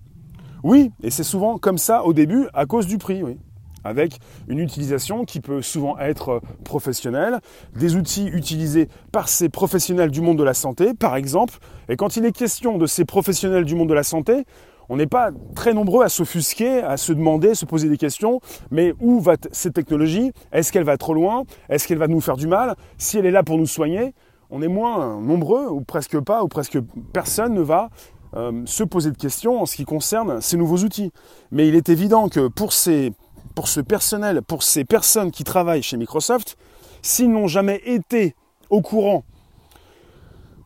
Oui, 0.63 0.93
et 1.03 1.11
c'est 1.11 1.25
souvent 1.25 1.59
comme 1.59 1.79
ça 1.79 2.05
au 2.05 2.13
début, 2.13 2.47
à 2.55 2.67
cause 2.67 2.87
du 2.87 2.99
prix, 2.99 3.23
oui 3.23 3.39
avec 3.85 4.19
une 4.49 4.59
utilisation 4.59 5.25
qui 5.25 5.41
peut 5.41 5.63
souvent 5.63 5.99
être 5.99 6.41
professionnelle, 6.65 7.41
des 7.77 7.97
outils 7.97 8.27
utilisés 8.27 8.89
par 9.13 9.29
ces 9.29 9.49
professionnels 9.49 10.11
du 10.11 10.21
monde 10.21 10.39
de 10.39 10.45
la 10.45 10.55
santé, 10.55 10.95
par 10.95 11.17
exemple. 11.17 11.59
Et 11.89 11.97
quand 11.97 12.17
il 12.17 12.25
est 12.25 12.33
question 12.33 12.79
de 12.79 12.87
ces 12.87 13.05
professionnels 13.05 13.65
du 13.65 13.75
monde 13.75 13.89
de 13.89 13.95
la 13.95 14.03
santé, 14.03 14.45
on 14.89 14.97
n'est 14.97 15.07
pas 15.07 15.31
très 15.55 15.73
nombreux 15.73 16.05
à 16.05 16.09
s'offusquer, 16.09 16.83
à 16.83 16.97
se 16.97 17.13
demander, 17.13 17.55
se 17.55 17.65
poser 17.65 17.89
des 17.89 17.97
questions, 17.97 18.41
mais 18.73 18.93
où 18.99 19.21
va 19.21 19.37
cette 19.53 19.75
technologie? 19.75 20.33
Est-ce 20.53 20.73
qu'elle 20.73 20.85
va 20.85 20.97
trop 20.97 21.15
loin? 21.15 21.45
Est-ce 21.69 21.87
qu'elle 21.87 21.99
va 21.99 22.09
nous 22.09 22.21
faire 22.21 22.37
du 22.37 22.49
mal? 22.49 22.75
Si 22.99 23.17
elle 23.17 23.25
est 23.25 23.31
là 23.31 23.45
pour 23.45 23.57
nous 23.57 23.67
soigner, 23.67 24.15
on 24.51 24.63
est 24.63 24.69
moins 24.69 25.21
nombreux, 25.21 25.69
ou 25.69 25.81
presque 25.83 26.19
pas, 26.19 26.43
ou 26.43 26.49
presque 26.49 26.79
personne 27.13 27.55
ne 27.55 27.61
va 27.61 27.91
euh, 28.35 28.63
se 28.65 28.83
poser 28.83 29.13
de 29.13 29.17
questions 29.17 29.63
en 29.63 29.67
ce 29.67 29.77
qui 29.77 29.85
concerne 29.85 30.41
ces 30.41 30.57
nouveaux 30.57 30.79
outils. 30.79 31.13
Mais 31.53 31.69
il 31.69 31.77
est 31.77 31.89
évident 31.89 32.29
que 32.29 32.49
pour 32.49 32.73
ces 32.73 33.13
pour 33.55 33.69
ce 33.69 33.81
personnel, 33.81 34.43
pour 34.43 34.63
ces 34.63 34.85
personnes 34.85 35.31
qui 35.31 35.45
travaillent 35.45 35.83
chez 35.83 35.97
Microsoft, 35.97 36.57
s'ils 37.03 37.31
n'ont 37.31 37.49
jamais 37.49 37.81
été 37.85 38.35
au 38.69 38.81
courant 38.83 39.25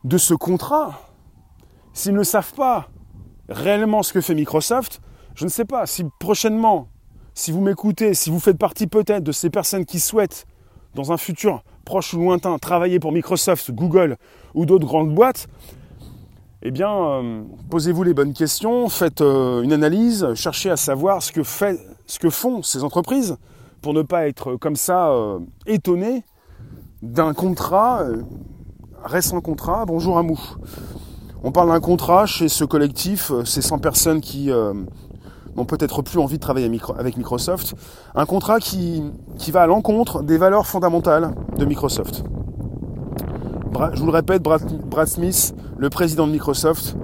de 0.03 0.17
ce 0.17 0.33
contrat, 0.33 0.99
s'ils 1.93 2.13
ne 2.13 2.23
savent 2.23 2.53
pas 2.53 2.89
réellement 3.49 4.03
ce 4.03 4.13
que 4.13 4.21
fait 4.21 4.35
Microsoft, 4.35 5.01
je 5.33 5.45
ne 5.45 5.49
sais 5.49 5.65
pas 5.65 5.85
si 5.85 6.05
prochainement, 6.19 6.87
si 7.33 7.51
vous 7.51 7.61
m'écoutez, 7.61 8.13
si 8.13 8.29
vous 8.29 8.39
faites 8.39 8.57
partie 8.57 8.87
peut-être 8.87 9.23
de 9.23 9.31
ces 9.31 9.49
personnes 9.49 9.85
qui 9.85 9.99
souhaitent, 9.99 10.45
dans 10.93 11.11
un 11.11 11.17
futur 11.17 11.63
proche 11.83 12.13
ou 12.13 12.19
lointain, 12.19 12.57
travailler 12.57 12.99
pour 12.99 13.11
Microsoft, 13.11 13.71
Google 13.71 14.17
ou 14.53 14.65
d'autres 14.65 14.85
grandes 14.85 15.13
boîtes, 15.13 15.47
eh 16.67 16.71
bien, 16.71 16.91
euh, 16.91 17.43
posez-vous 17.69 18.01
les 18.01 18.15
bonnes 18.15 18.33
questions, 18.33 18.89
faites 18.89 19.21
euh, 19.21 19.61
une 19.61 19.71
analyse, 19.71 20.33
cherchez 20.33 20.71
à 20.71 20.77
savoir 20.77 21.21
ce 21.21 21.31
que, 21.31 21.43
font 22.31 22.63
ces 22.63 22.83
entreprises 22.83 23.37
pour 23.83 23.93
ne 23.93 24.01
pas 24.01 24.27
être 24.27 24.55
comme 24.55 24.75
ça 24.75 25.11
euh, 25.11 25.37
étonné 25.67 26.23
d'un 27.03 27.35
contrat, 27.35 28.07
récent 29.03 29.41
contrat, 29.41 29.85
bonjour 29.85 30.17
à 30.17 30.23
mou. 30.23 30.39
On 31.43 31.51
parle 31.51 31.69
d'un 31.69 31.79
contrat 31.79 32.25
chez 32.25 32.49
ce 32.49 32.63
collectif, 32.65 33.31
ces 33.45 33.61
100 33.61 33.77
personnes 33.77 34.19
qui 34.19 34.49
n'ont 35.55 35.65
peut-être 35.65 36.01
plus 36.01 36.17
envie 36.17 36.37
de 36.37 36.41
travailler 36.41 36.71
avec 36.97 37.15
Microsoft, 37.15 37.75
un 38.15 38.25
contrat 38.25 38.59
qui 38.59 39.11
va 39.49 39.61
à 39.61 39.67
l'encontre 39.67 40.23
des 40.23 40.39
valeurs 40.39 40.65
fondamentales 40.65 41.35
de 41.59 41.65
Microsoft 41.65 42.23
je 43.93 43.99
vous 43.99 44.05
le 44.05 44.11
répète, 44.11 44.41
Brad, 44.41 45.07
Smith, 45.07 45.53
le 45.77 45.89
président 45.89 46.27
de 46.27 46.31
Microsoft, 46.31 46.95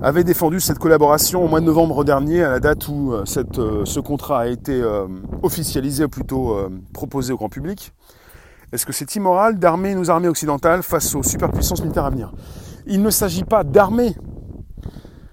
avait 0.00 0.22
défendu 0.22 0.60
cette 0.60 0.78
collaboration 0.78 1.44
au 1.44 1.48
mois 1.48 1.60
de 1.60 1.64
novembre 1.64 2.04
dernier, 2.04 2.42
à 2.42 2.50
la 2.50 2.60
date 2.60 2.86
où 2.88 3.12
euh, 3.12 3.24
euh, 3.58 3.84
ce 3.84 4.00
contrat 4.00 4.40
a 4.40 4.46
été 4.46 4.80
euh, 4.80 5.06
officialisé, 5.42 6.06
plutôt 6.06 6.56
proposé 6.92 7.32
au 7.32 7.36
grand 7.36 7.48
public. 7.48 7.92
Est-ce 8.72 8.86
que 8.86 8.92
c'est 8.92 9.16
immoral 9.16 9.58
d'armer 9.58 9.94
nos 9.94 10.10
armées 10.10 10.28
occidentales 10.28 10.82
face 10.82 11.14
aux 11.14 11.22
superpuissances 11.22 11.80
militaires 11.80 12.04
à 12.04 12.10
venir? 12.10 12.32
Il 12.86 13.02
ne 13.02 13.10
s'agit 13.10 13.44
pas 13.44 13.64
d'armer. 13.64 14.14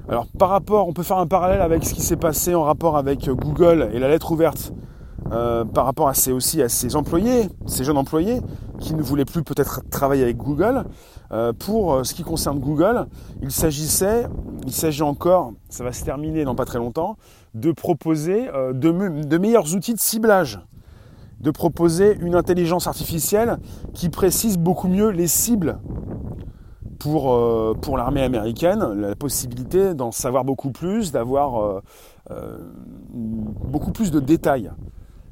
Alors 0.08 0.28
par 0.40 0.50
rapport, 0.50 0.88
on 0.88 0.94
peut 0.94 1.04
faire 1.04 1.18
un 1.18 1.28
parallèle 1.28 1.62
avec 1.62 1.84
ce 1.86 1.94
qui 1.94 2.02
s'est 2.02 2.16
passé 2.16 2.56
en 2.56 2.64
rapport 2.64 2.98
avec 2.98 3.30
Google 3.30 3.90
et 3.94 4.00
la 4.00 4.08
lettre 4.08 4.32
ouverte 4.32 4.74
par 5.30 5.86
rapport 5.86 6.08
à 6.08 6.14
aussi 6.32 6.62
à 6.62 6.70
ces 6.70 6.96
employés, 6.96 7.50
ces 7.66 7.84
jeunes 7.84 7.98
employés 7.98 8.42
qui 8.80 8.94
ne 8.96 9.02
voulaient 9.02 9.26
plus 9.26 9.44
peut-être 9.44 9.82
travailler 9.90 10.24
avec 10.24 10.38
Google. 10.38 10.86
Euh, 11.32 11.54
pour 11.54 11.94
euh, 11.94 12.04
ce 12.04 12.14
qui 12.14 12.24
concerne 12.24 12.60
Google, 12.60 13.08
il 13.42 13.52
s'agissait, 13.52 14.28
il 14.66 14.74
s'agit 14.74 15.02
encore, 15.02 15.54
ça 15.70 15.84
va 15.84 15.92
se 15.92 16.04
terminer 16.04 16.44
dans 16.44 16.56
pas 16.56 16.66
très 16.66 16.78
longtemps, 16.78 17.18
de 17.54 17.72
proposer 17.72 18.48
de, 18.74 19.24
de, 19.24 19.38
meilleurs 19.38 19.74
outils 19.76 19.94
de 19.94 20.00
ciblage, 20.00 20.60
de 21.40 21.52
proposer 21.52 22.18
une 22.20 22.36
intelligence 22.36 22.88
artificielle 22.88 23.58
qui 23.94 24.10
précise 24.10 24.58
beaucoup 24.58 24.90
mieux 24.90 25.10
les 25.10 25.28
cibles 25.28 25.80
pour, 27.00 27.34
pour 27.80 27.98
l'armée 27.98 28.24
américaine, 28.24 28.84
la 28.94 29.16
possibilité 29.16 29.94
d'en 29.94 30.12
savoir 30.12 30.44
beaucoup 30.44 30.72
plus, 30.72 31.14
d'avoir 31.14 31.82
beaucoup 33.14 33.94
plus 33.94 34.12
de 34.12 34.20
détails. 34.20 34.70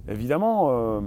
Évidemment, 0.07 0.67
euh, 0.69 0.99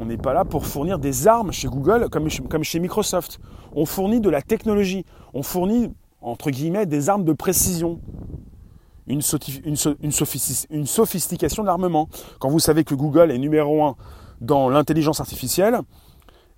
on 0.00 0.06
n'est 0.06 0.16
pas 0.16 0.32
là 0.32 0.44
pour 0.44 0.66
fournir 0.66 0.98
des 0.98 1.28
armes 1.28 1.52
chez 1.52 1.68
Google 1.68 2.08
comme, 2.08 2.28
chez 2.28 2.80
Microsoft. 2.80 3.38
On 3.74 3.84
fournit 3.84 4.20
de 4.20 4.30
la 4.30 4.42
technologie. 4.42 5.04
On 5.34 5.42
fournit, 5.42 5.92
entre 6.22 6.50
guillemets, 6.50 6.86
des 6.86 7.10
armes 7.10 7.24
de 7.24 7.34
précision. 7.34 8.00
une, 9.06 9.20
sophistication 9.20 11.62
de 11.62 11.66
l'armement. 11.66 12.08
Quand 12.38 12.48
vous 12.48 12.58
savez 12.58 12.84
que 12.84 12.94
Google 12.94 13.30
est 13.30 13.38
numéro 13.38 13.84
un 13.84 13.96
dans 14.40 14.70
l'intelligence 14.70 15.20
artificielle, 15.20 15.80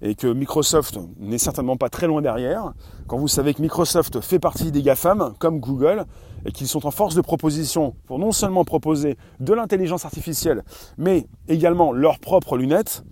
et 0.04 0.16
que 0.16 0.26
Microsoft 0.26 0.98
n'est 1.18 1.38
certainement 1.38 1.76
pas 1.76 1.88
très 1.88 2.08
loin 2.08 2.22
derrière, 2.22 2.72
quand 3.06 3.18
vous 3.18 3.28
savez 3.28 3.54
que 3.54 3.62
Microsoft 3.62 4.20
fait 4.20 4.40
partie 4.40 4.72
des 4.72 4.82
GAFAM, 4.82 5.34
comme 5.38 5.60
Google, 5.60 6.06
et 6.44 6.50
qu'ils 6.50 6.66
sont 6.66 6.86
en 6.86 6.90
force 6.90 7.14
de 7.14 7.20
proposition 7.20 7.94
pour 8.06 8.18
non 8.18 8.32
seulement 8.32 8.64
proposer 8.64 9.16
de 9.38 9.52
l'intelligence 9.52 10.04
artificielle, 10.04 10.64
mais 10.98 11.28
également 11.48 11.92
leurs 11.92 12.18
propres 12.18 12.56
lunettes, 12.56 13.04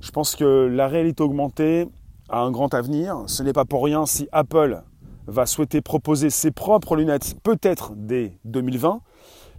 je 0.00 0.10
pense 0.10 0.36
que 0.36 0.66
la 0.66 0.88
réalité 0.88 1.22
augmentée 1.22 1.88
a 2.28 2.40
un 2.40 2.50
grand 2.50 2.72
avenir. 2.74 3.22
Ce 3.26 3.42
n'est 3.42 3.52
pas 3.52 3.64
pour 3.64 3.84
rien 3.84 4.06
si 4.06 4.28
Apple 4.32 4.82
va 5.26 5.46
souhaiter 5.46 5.80
proposer 5.80 6.30
ses 6.30 6.50
propres 6.50 6.96
lunettes, 6.96 7.36
peut-être 7.42 7.92
dès 7.94 8.38
2020. 8.44 9.00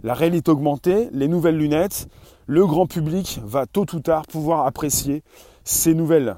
La 0.02 0.14
réalité 0.14 0.50
augmentée, 0.50 1.08
les 1.12 1.28
nouvelles 1.28 1.56
lunettes, 1.56 2.08
le 2.46 2.66
grand 2.66 2.86
public 2.86 3.40
va 3.44 3.66
tôt 3.66 3.86
ou 3.92 4.00
tard 4.00 4.26
pouvoir 4.26 4.66
apprécier 4.66 5.22
ces 5.64 5.94
nouvelles, 5.94 6.36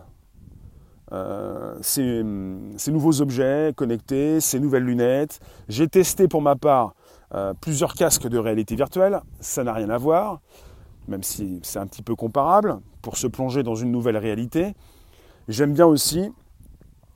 euh, 1.12 1.74
ces, 1.80 2.22
nouveaux 2.22 3.22
objets 3.22 3.72
connectés, 3.74 4.40
ces 4.40 4.60
nouvelles 4.60 4.84
lunettes. 4.84 5.40
J'ai 5.68 5.88
testé 5.88 6.28
pour 6.28 6.42
ma 6.42 6.56
part 6.56 6.94
euh, 7.34 7.54
plusieurs 7.58 7.94
casques 7.94 8.28
de 8.28 8.38
réalité 8.38 8.76
virtuelle, 8.76 9.20
ça 9.40 9.64
n'a 9.64 9.72
rien 9.72 9.88
à 9.88 9.96
voir, 9.96 10.40
même 11.08 11.22
si 11.22 11.60
c'est 11.62 11.78
un 11.78 11.86
petit 11.86 12.02
peu 12.02 12.14
comparable, 12.14 12.78
pour 13.02 13.16
se 13.16 13.26
plonger 13.26 13.62
dans 13.62 13.74
une 13.74 13.90
nouvelle 13.90 14.16
réalité. 14.16 14.74
J'aime 15.48 15.72
bien 15.72 15.86
aussi 15.86 16.30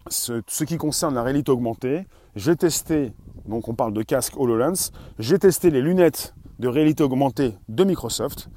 ce, 0.08 0.64
qui 0.64 0.76
concerne 0.76 1.14
la 1.14 1.22
réalité 1.22 1.50
augmentée. 1.50 2.06
J'ai 2.36 2.56
testé, 2.56 3.12
donc 3.46 3.68
on 3.68 3.74
parle 3.74 3.92
de 3.92 4.02
casque 4.02 4.34
HoloLens, 4.36 4.92
j'ai 5.18 5.38
testé 5.38 5.70
les 5.70 5.80
lunettes 5.80 6.34
de 6.58 6.68
réalité 6.68 7.02
augmentée 7.02 7.54
de 7.68 7.84
Microsoft. 7.84 8.48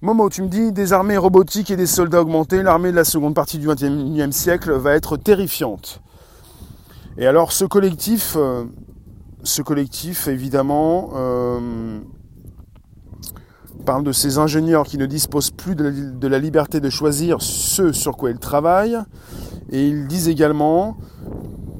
Momo, 0.00 0.28
tu 0.28 0.42
me 0.42 0.48
dis 0.48 0.72
des 0.72 0.92
armées 0.92 1.16
robotiques 1.16 1.70
et 1.70 1.76
des 1.76 1.86
soldats 1.86 2.20
augmentés, 2.20 2.62
l'armée 2.62 2.90
de 2.90 2.96
la 2.96 3.04
seconde 3.04 3.34
partie 3.34 3.58
du 3.58 3.66
XXIe 3.66 4.32
siècle 4.32 4.72
va 4.72 4.94
être 4.94 5.16
terrifiante. 5.16 6.02
Et 7.16 7.26
alors 7.26 7.52
ce 7.52 7.64
collectif, 7.64 8.34
euh, 8.36 8.64
ce 9.42 9.62
collectif 9.62 10.28
évidemment, 10.28 11.10
euh, 11.14 12.00
parle 13.84 14.02
de 14.02 14.12
ces 14.12 14.38
ingénieurs 14.38 14.84
qui 14.84 14.98
ne 14.98 15.06
disposent 15.06 15.50
plus 15.50 15.76
de 15.76 16.26
la, 16.26 16.38
liberté 16.38 16.80
de 16.80 16.90
choisir 16.90 17.36
ce 17.40 17.92
sur 17.92 18.16
quoi 18.16 18.30
ils 18.30 18.38
travaillent. 18.38 18.98
Et 19.70 19.86
ils 19.86 20.06
disent 20.06 20.28
également 20.28 20.96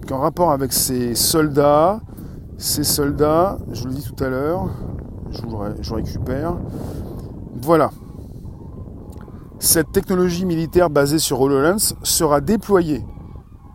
qu'en 0.06 0.18
rapport 0.18 0.52
avec 0.52 0.72
ces 0.72 1.14
soldats, 1.14 2.00
ces 2.58 2.84
soldats, 2.84 3.58
je 3.72 3.82
vous 3.82 3.88
le 3.88 3.94
dis 3.94 4.04
tout 4.04 4.22
à 4.22 4.28
l'heure, 4.28 4.68
je, 5.80 5.94
récupère. 5.94 6.56
Voilà. 7.60 7.90
Cette 9.58 9.92
technologie 9.92 10.44
militaire 10.44 10.90
basée 10.90 11.18
sur 11.18 11.40
HoloLens 11.40 11.94
sera 12.02 12.40
déployée 12.40 13.04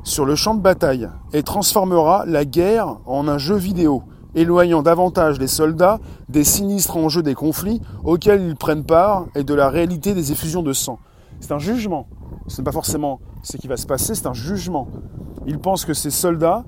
sur 0.03 0.25
le 0.25 0.35
champ 0.35 0.55
de 0.55 0.61
bataille 0.61 1.09
et 1.33 1.43
transformera 1.43 2.25
la 2.25 2.45
guerre 2.45 2.97
en 3.05 3.27
un 3.27 3.37
jeu 3.37 3.55
vidéo, 3.55 4.03
éloignant 4.39 4.81
davantage 4.81 5.39
les 5.39 5.47
soldats 5.47 5.99
des 6.29 6.43
sinistres 6.43 6.97
enjeux 6.97 7.23
des 7.23 7.35
conflits 7.35 7.81
auxquels 8.03 8.41
ils 8.41 8.55
prennent 8.55 8.85
part 8.85 9.25
et 9.35 9.43
de 9.43 9.53
la 9.53 9.69
réalité 9.69 10.13
des 10.13 10.31
effusions 10.31 10.63
de 10.63 10.73
sang. 10.73 10.99
C'est 11.39 11.51
un 11.51 11.59
jugement. 11.59 12.07
Ce 12.47 12.57
n'est 12.57 12.65
pas 12.65 12.71
forcément 12.71 13.19
ce 13.43 13.57
qui 13.57 13.67
va 13.67 13.77
se 13.77 13.85
passer, 13.85 14.15
c'est 14.15 14.27
un 14.27 14.33
jugement. 14.33 14.87
Ils 15.45 15.59
pensent 15.59 15.85
que 15.85 15.93
ces 15.93 16.11
soldats, 16.11 16.63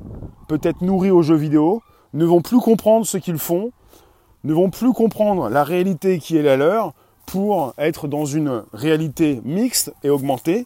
peut-être 0.48 0.82
nourris 0.82 1.12
aux 1.12 1.22
jeux 1.22 1.36
vidéo, 1.36 1.82
ne 2.13 2.25
vont 2.25 2.42
plus 2.42 2.60
comprendre 2.60 3.06
ce 3.06 3.18
qu'ils 3.18 3.38
font 3.40 3.72
ne 4.44 4.54
vont 4.54 4.70
plus 4.70 4.94
comprendre 4.94 5.50
la 5.50 5.63
réalité 5.63 6.20
qui 6.20 6.38
est 6.38 6.42
la 6.42 6.58
leur 6.58 6.94
pour 7.25 7.74
être 7.78 8.08
dans 8.08 8.25
une 8.25 8.63
réalité 8.74 9.42
mixte 9.46 9.94
et 10.04 10.10
augmentée. 10.10 10.66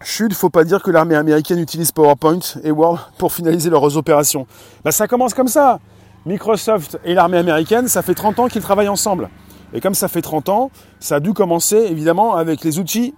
Chut, 0.00 0.32
faut 0.32 0.50
pas 0.50 0.64
dire 0.64 0.82
que 0.82 0.90
l'armée 0.92 1.16
américaine 1.16 1.58
utilise 1.58 1.90
PowerPoint 1.90 2.38
et 2.62 2.70
Word 2.70 3.10
pour 3.18 3.32
finaliser 3.32 3.68
leurs 3.68 3.96
opérations. 3.96 4.46
Bah, 4.84 4.92
ça 4.92 5.08
commence 5.08 5.34
comme 5.34 5.48
ça. 5.48 5.80
Microsoft 6.24 6.98
et 7.04 7.14
l'armée 7.14 7.38
américaine, 7.38 7.88
ça 7.88 8.02
fait 8.02 8.14
30 8.14 8.38
ans 8.38 8.48
qu'ils 8.48 8.62
travaillent 8.62 8.88
ensemble. 8.88 9.28
Et 9.72 9.80
comme 9.80 9.94
ça 9.94 10.08
fait 10.08 10.22
30 10.22 10.48
ans, 10.50 10.70
ça 11.00 11.16
a 11.16 11.20
dû 11.20 11.32
commencer 11.32 11.76
évidemment 11.76 12.36
avec 12.36 12.62
les 12.62 12.78
outils, 12.78 13.14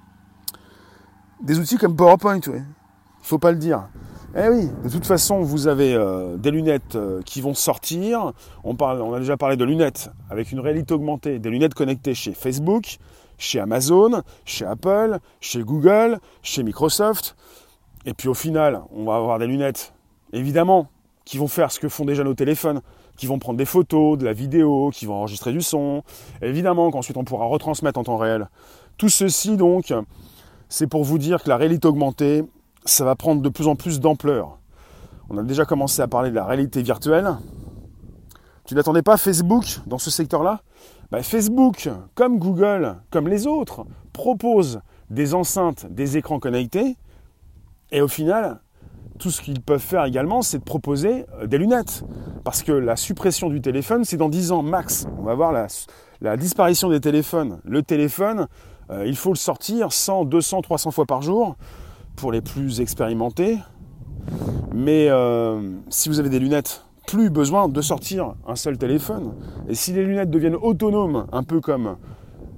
des 1.43 1.59
outils 1.59 1.77
comme 1.77 1.97
PowerPoint, 1.97 2.41
oui. 2.47 2.61
Faut 3.23 3.39
pas 3.39 3.53
le 3.53 3.59
dire. 3.59 3.83
Eh 4.37 4.49
oui, 4.49 4.69
de 4.85 4.89
toute 4.89 5.07
façon, 5.07 5.41
vous 5.41 5.67
avez 5.67 5.93
euh, 5.93 6.37
des 6.37 6.53
lunettes 6.53 6.95
euh, 6.95 7.21
qui 7.23 7.41
vont 7.41 7.53
sortir. 7.53 8.33
On, 8.63 8.77
a 8.77 9.19
déjà 9.19 9.37
parlé 9.37 9.57
de 9.57 9.65
lunettes 9.65 10.13
avec 10.31 10.53
une 10.53 10.61
réalité 10.61 10.95
augmentée, 10.95 11.41
des 11.41 11.51
lunettes 11.51 11.75
connectées 11.75 12.15
chez 12.15 12.33
Facebook, 12.33 12.99
chez 13.39 13.59
Amazon, 13.59 14.23
chez 14.45 14.65
Apple, 14.65 15.19
chez 15.41 15.65
Google, 15.65 16.21
chez 16.43 16.63
Microsoft. 16.63 17.35
Et 18.07 18.15
puis 18.15 18.29
au 18.29 18.35
final, 18.35 18.83
on 18.93 19.05
va 19.05 19.17
avoir 19.17 19.41
des 19.41 19.49
lunettes, 19.49 19.95
évidemment, 20.33 20.87
qui 21.25 21.37
vont 21.37 21.49
faire 21.49 21.73
ce 21.73 21.81
que 21.81 21.89
font 21.89 22.05
déjà 22.05 22.23
nos 22.23 22.35
téléphones, 22.35 22.83
qui 23.17 23.27
vont 23.27 23.41
prendre 23.41 23.59
des 23.59 23.65
photos, 23.65 24.17
de 24.17 24.25
la 24.25 24.33
vidéo, 24.33 24.91
qui 24.95 25.07
vont 25.07 25.15
enregistrer 25.15 25.53
du 25.53 25.61
son. 25.61 26.05
évidemment 26.41 26.93
qu'ensuite 26.93 27.17
on 27.17 27.25
pourra 27.25 27.47
retransmettre 27.47 27.99
en 27.99 28.05
temps 28.05 28.17
réel. 28.17 28.49
Tout 28.97 29.09
ceci 29.09 29.57
donc, 29.57 29.93
c'est 30.69 30.87
pour 30.87 31.03
vous 31.03 31.19
dire 31.19 31.43
que 31.43 31.49
la 31.49 31.57
réalité 31.57 31.89
augmentée, 31.89 32.45
ça 32.85 33.05
va 33.05 33.15
prendre 33.15 33.43
de 33.43 33.49
plus 33.49 33.67
en 33.67 33.77
plus 33.77 34.01
d'ampleur. 34.01 34.59
On 35.29 35.39
a 35.39 35.43
déjà 35.43 35.65
commencé 35.65 36.03
à 36.03 36.09
parler 36.09 36.31
de 36.31 36.35
la 36.35 36.45
réalité 36.45 36.83
virtuelle. 36.83 37.37
Tu 38.65 38.75
n'attendais 38.75 39.03
pas 39.03 39.17
Facebook 39.17 39.81
dans 39.87 39.99
ce 39.99 40.11
secteur-là? 40.11 40.61
Bah, 41.11 41.23
Facebook, 41.23 41.89
comme 42.15 42.39
Google, 42.39 42.97
comme 43.11 43.29
les 43.29 43.47
autres, 43.47 43.85
propose 44.13 44.81
des 45.11 45.35
enceintes, 45.35 45.87
des 45.91 46.17
écrans 46.17 46.39
connectés. 46.39 46.97
Et 47.93 48.01
au 48.01 48.09
final, 48.09 48.61
tout 49.19 49.31
ce 49.31 49.43
qu'ils 49.43 49.61
peuvent 49.61 49.81
faire 49.81 50.05
également, 50.05 50.43
c'est 50.43 50.59
de 50.59 50.65
proposer 50.65 51.27
euh, 51.41 51.47
des 51.47 51.59
lunettes. 51.59 52.05
Parce 52.45 52.63
que 52.63 52.73
la 52.73 52.97
suppression 52.97 53.51
du 53.51 53.61
téléphone, 53.61 54.05
c'est 54.05 54.17
dans 54.17 54.29
10 54.29 54.53
ans 54.53 54.63
max. 54.63 55.07
On 55.19 55.25
va 55.25 55.35
voir 55.35 55.53
la, 55.53 56.37
disparition 56.37 56.89
des 56.89 57.01
téléphones. 57.01 57.61
Le 57.65 57.83
téléphone, 57.83 58.47
euh, 58.91 59.05
il 59.07 59.17
faut 59.17 59.31
le 59.31 59.37
sortir 59.37 59.93
100, 59.93 60.25
200, 60.25 60.63
300 60.63 60.91
fois 60.91 61.07
par 61.07 61.23
jour 61.23 61.57
les 62.29 62.43
plus 62.43 62.81
expérimentés. 62.81 63.59
Mais 64.75 65.09
euh, 65.09 65.79
si 65.89 66.09
vous 66.09 66.21
avez 66.21 66.29
des 66.29 66.39
lunettes, 66.39 66.85
plus 67.07 67.31
besoin 67.31 67.69
de 67.69 67.81
sortir 67.81 68.35
un 68.47 68.55
seul 68.55 68.79
téléphone. 68.79 69.35
Et 69.69 69.75
si 69.75 69.93
les 69.93 70.05
lunettes 70.05 70.31
deviennent 70.31 70.57
autonomes, 70.57 71.27
un 71.33 71.43
peu 71.43 71.61
comme 71.61 71.97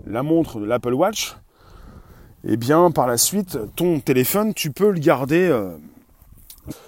la 0.07 0.23
montre 0.23 0.61
de 0.61 0.67
l'Apple 0.67 0.93
Watch, 0.93 1.37
eh 2.45 2.57
bien 2.57 2.91
par 2.91 3.07
la 3.07 3.17
suite, 3.17 3.59
ton 3.77 4.01
téléphone, 4.01 4.53
tu 4.53 4.71
peux 4.71 4.91
le 4.91 4.99
garder. 4.99 5.49
Euh. 5.49 5.77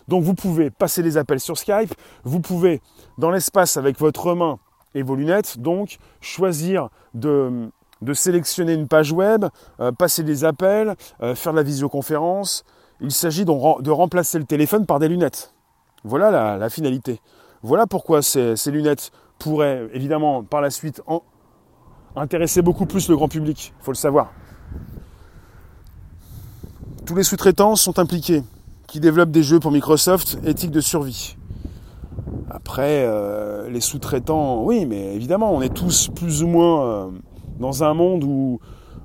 Donc 0.08 0.24
vous 0.24 0.34
pouvez 0.34 0.70
passer 0.70 1.02
les 1.02 1.16
appels 1.16 1.40
sur 1.40 1.56
Skype, 1.56 1.94
vous 2.24 2.40
pouvez 2.40 2.80
dans 3.18 3.30
l'espace 3.30 3.76
avec 3.76 3.98
votre 3.98 4.34
main 4.34 4.58
et 4.94 5.02
vos 5.02 5.16
lunettes, 5.16 5.58
donc 5.58 5.98
choisir 6.20 6.90
de 7.14 7.70
de 8.04 8.14
sélectionner 8.14 8.74
une 8.74 8.86
page 8.86 9.12
web, 9.12 9.46
euh, 9.80 9.90
passer 9.90 10.22
des 10.22 10.44
appels, 10.44 10.94
euh, 11.22 11.34
faire 11.34 11.52
de 11.52 11.56
la 11.56 11.62
visioconférence. 11.62 12.64
Il 13.00 13.10
s'agit 13.10 13.44
de, 13.44 13.90
remplacer 13.90 14.38
le 14.38 14.44
téléphone 14.44 14.86
par 14.86 14.98
des 14.98 15.08
lunettes. 15.08 15.54
Voilà 16.04 16.58
la, 16.58 16.70
finalité. 16.70 17.20
Voilà 17.62 17.86
pourquoi 17.86 18.22
ces, 18.22 18.54
lunettes 18.66 19.10
pourraient 19.38 19.88
évidemment 19.92 20.44
par 20.44 20.60
la 20.60 20.70
suite 20.70 21.02
intéresser 22.14 22.62
beaucoup 22.62 22.86
plus 22.86 23.08
le 23.08 23.16
grand 23.16 23.28
public, 23.28 23.72
il 23.80 23.84
faut 23.84 23.90
le 23.90 23.96
savoir. 23.96 24.32
Tous 27.06 27.16
les 27.16 27.24
sous-traitants 27.24 27.74
sont 27.74 27.98
impliqués, 27.98 28.42
qui 28.86 29.00
développent 29.00 29.30
des 29.30 29.42
jeux 29.42 29.60
pour 29.60 29.72
Microsoft, 29.72 30.38
éthique 30.44 30.70
de 30.70 30.80
survie. 30.80 31.36
Après, 32.50 33.04
euh, 33.06 33.68
les 33.68 33.80
sous-traitants, 33.80 34.62
oui, 34.62 34.86
mais 34.86 35.14
évidemment, 35.14 35.52
on 35.52 35.60
est 35.62 35.74
tous 35.74 36.08
plus 36.14 36.42
ou 36.42 36.46
moins 36.46 37.10
dans 37.58 37.84
un 37.84 37.94
monde 37.94 38.24
où 38.24 38.60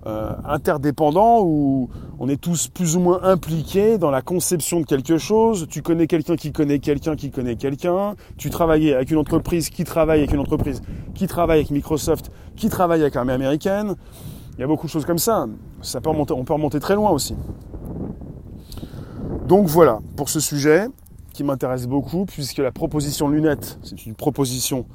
euh, 0.08 0.32
interdépendant 0.46 1.42
où 1.44 1.90
on 2.20 2.30
est 2.30 2.40
tous 2.40 2.70
plus 2.70 2.96
ou 2.96 3.02
moins 3.02 3.22
impliqués 3.22 3.98
dans 3.98 4.12
la 4.12 4.22
conception 4.22 4.80
de 4.80 4.86
quelque 4.86 5.18
chose. 5.18 5.68
Tu 5.70 5.82
connais 5.82 6.08
quelqu'un 6.08 6.38
qui 6.38 6.54
connaît 6.54 6.80
quelqu'un 6.80 7.18
qui 7.18 7.32
connaît 7.32 7.58
quelqu'un. 7.58 8.16
Tu 8.38 8.50
travailles 8.50 8.94
avec 8.94 9.12
une 9.12 9.18
entreprise 9.18 9.70
qui 9.70 9.84
travaille 9.84 10.20
avec 10.20 10.32
une 10.32 10.40
entreprise 10.40 10.82
qui 11.16 11.28
travaille 11.28 11.60
avec 11.60 11.72
Microsoft, 11.72 12.32
qui 12.56 12.70
travaille 12.70 13.02
avec 13.02 13.16
l'armée 13.16 13.34
américaine. 13.34 13.96
Il 14.58 14.62
y 14.62 14.64
a 14.64 14.68
beaucoup 14.68 14.88
de 14.88 14.92
choses 14.92 15.06
comme 15.06 15.18
ça. 15.18 15.48
ça 15.82 16.00
peut 16.00 16.10
remonter, 16.10 16.34
on 16.34 16.46
peut 16.46 16.54
remonter 16.54 16.80
très 16.80 16.96
loin 16.96 17.12
aussi. 17.12 17.36
Donc 19.48 19.68
voilà 19.68 20.00
pour 20.16 20.30
ce 20.30 20.40
sujet 20.40 20.88
m'intéresse 21.44 21.88
beaucoup 21.88 22.26
puisque 22.26 22.58
la 22.58 22.72
proposition 22.72 23.28
lunettes, 23.28 23.80
c'est 23.84 24.06
une 24.06 24.16
proposition. 24.16 24.86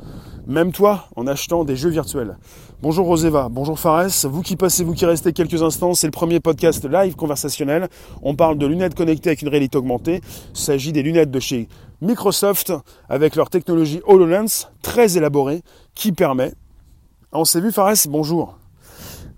Même 0.47 0.73
toi, 0.73 1.09
en 1.17 1.27
achetant 1.27 1.65
des 1.65 1.77
jeux 1.77 1.91
virtuels. 1.91 2.37
Bonjour 2.83 3.07
Roseva, 3.07 3.49
bonjour 3.51 3.79
Fares, 3.79 4.11
vous 4.25 4.43
qui 4.43 4.57
passez, 4.57 4.85
vous 4.85 4.93
qui 4.93 5.07
restez 5.07 5.33
quelques 5.33 5.63
instants, 5.63 5.95
c'est 5.95 6.07
le 6.07 6.13
premier 6.13 6.41
podcast 6.41 6.85
live 6.85 7.17
conversationnel. 7.17 7.89
On 8.23 8.37
parle 8.37 8.59
de 8.59 8.67
lunettes 8.67 8.95
connectées 8.95 9.31
avec 9.31 9.43
une 9.43 9.49
réalité 9.49 9.79
augmentée. 9.79 10.21
Il 10.55 10.59
s'agit 10.59 10.93
des 10.93 11.03
lunettes 11.03 11.31
de 11.31 11.41
chez 11.41 11.69
Microsoft 12.01 12.73
avec 13.09 13.37
leur 13.37 13.51
technologie 13.51 14.01
HoloLens 14.07 14.69
très 14.83 15.17
élaborée 15.17 15.63
qui 15.95 16.13
permet. 16.13 16.53
On 17.33 17.45
s'est 17.45 17.61
vu 17.61 17.73
Fares, 17.73 18.07
bonjour. 18.09 18.59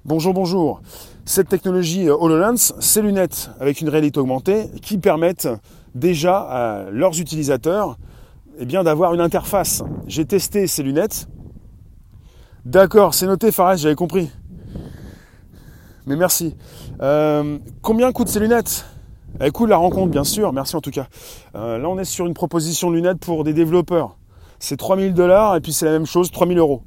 Bonjour, 0.05 0.35
bonjour. 0.35 0.81
Cette 1.25 1.49
technologie 1.49 2.09
euh, 2.09 2.17
HoloLens, 2.17 2.73
ces 2.79 3.03
lunettes 3.03 3.51
avec 3.59 3.81
une 3.81 3.89
réalité 3.89 4.21
augmentée 4.21 4.71
qui 4.81 4.99
permettent 4.99 5.49
déjà 5.97 6.39
à 6.39 6.91
leurs 6.91 7.19
utilisateurs 7.21 7.97
eh 8.59 8.65
bien, 8.65 8.85
d'avoir 8.85 9.15
une 9.15 9.21
interface. 9.21 9.83
J'ai 10.07 10.25
testé 10.25 10.67
ces 10.67 10.83
lunettes. 10.83 11.29
D'accord, 12.65 13.15
c'est 13.15 13.27
noté 13.27 13.53
Fares, 13.53 13.77
j'avais 13.77 13.95
compris. 13.95 14.31
Mais 16.07 16.17
merci. 16.17 16.57
Euh, 17.01 17.59
combien 17.83 18.13
coûtent 18.13 18.29
ces 18.29 18.41
lunettes? 18.41 18.87
Écoute 19.41 19.69
la 19.69 19.77
rencontre, 19.77 20.11
bien 20.11 20.25
sûr, 20.25 20.53
merci 20.53 20.77
en 20.77 20.81
tout 20.81 20.91
cas. 20.91 21.09
Euh, 21.55 21.79
là, 21.79 21.89
on 21.89 21.99
est 21.99 22.05
sur 22.05 22.27
une 22.27 22.35
proposition 22.35 22.91
de 22.91 22.97
lunettes 22.97 23.19
pour 23.19 23.45
des 23.45 23.53
développeurs. 23.53 24.17
C'est 24.59 24.79
3000 24.79 25.13
dollars 25.13 25.57
et 25.57 25.61
puis 25.61 25.73
c'est 25.73 25.85
la 25.85 25.93
même 25.93 26.07
chose, 26.07 26.31
3000 26.31 26.57
euros. 26.59 26.83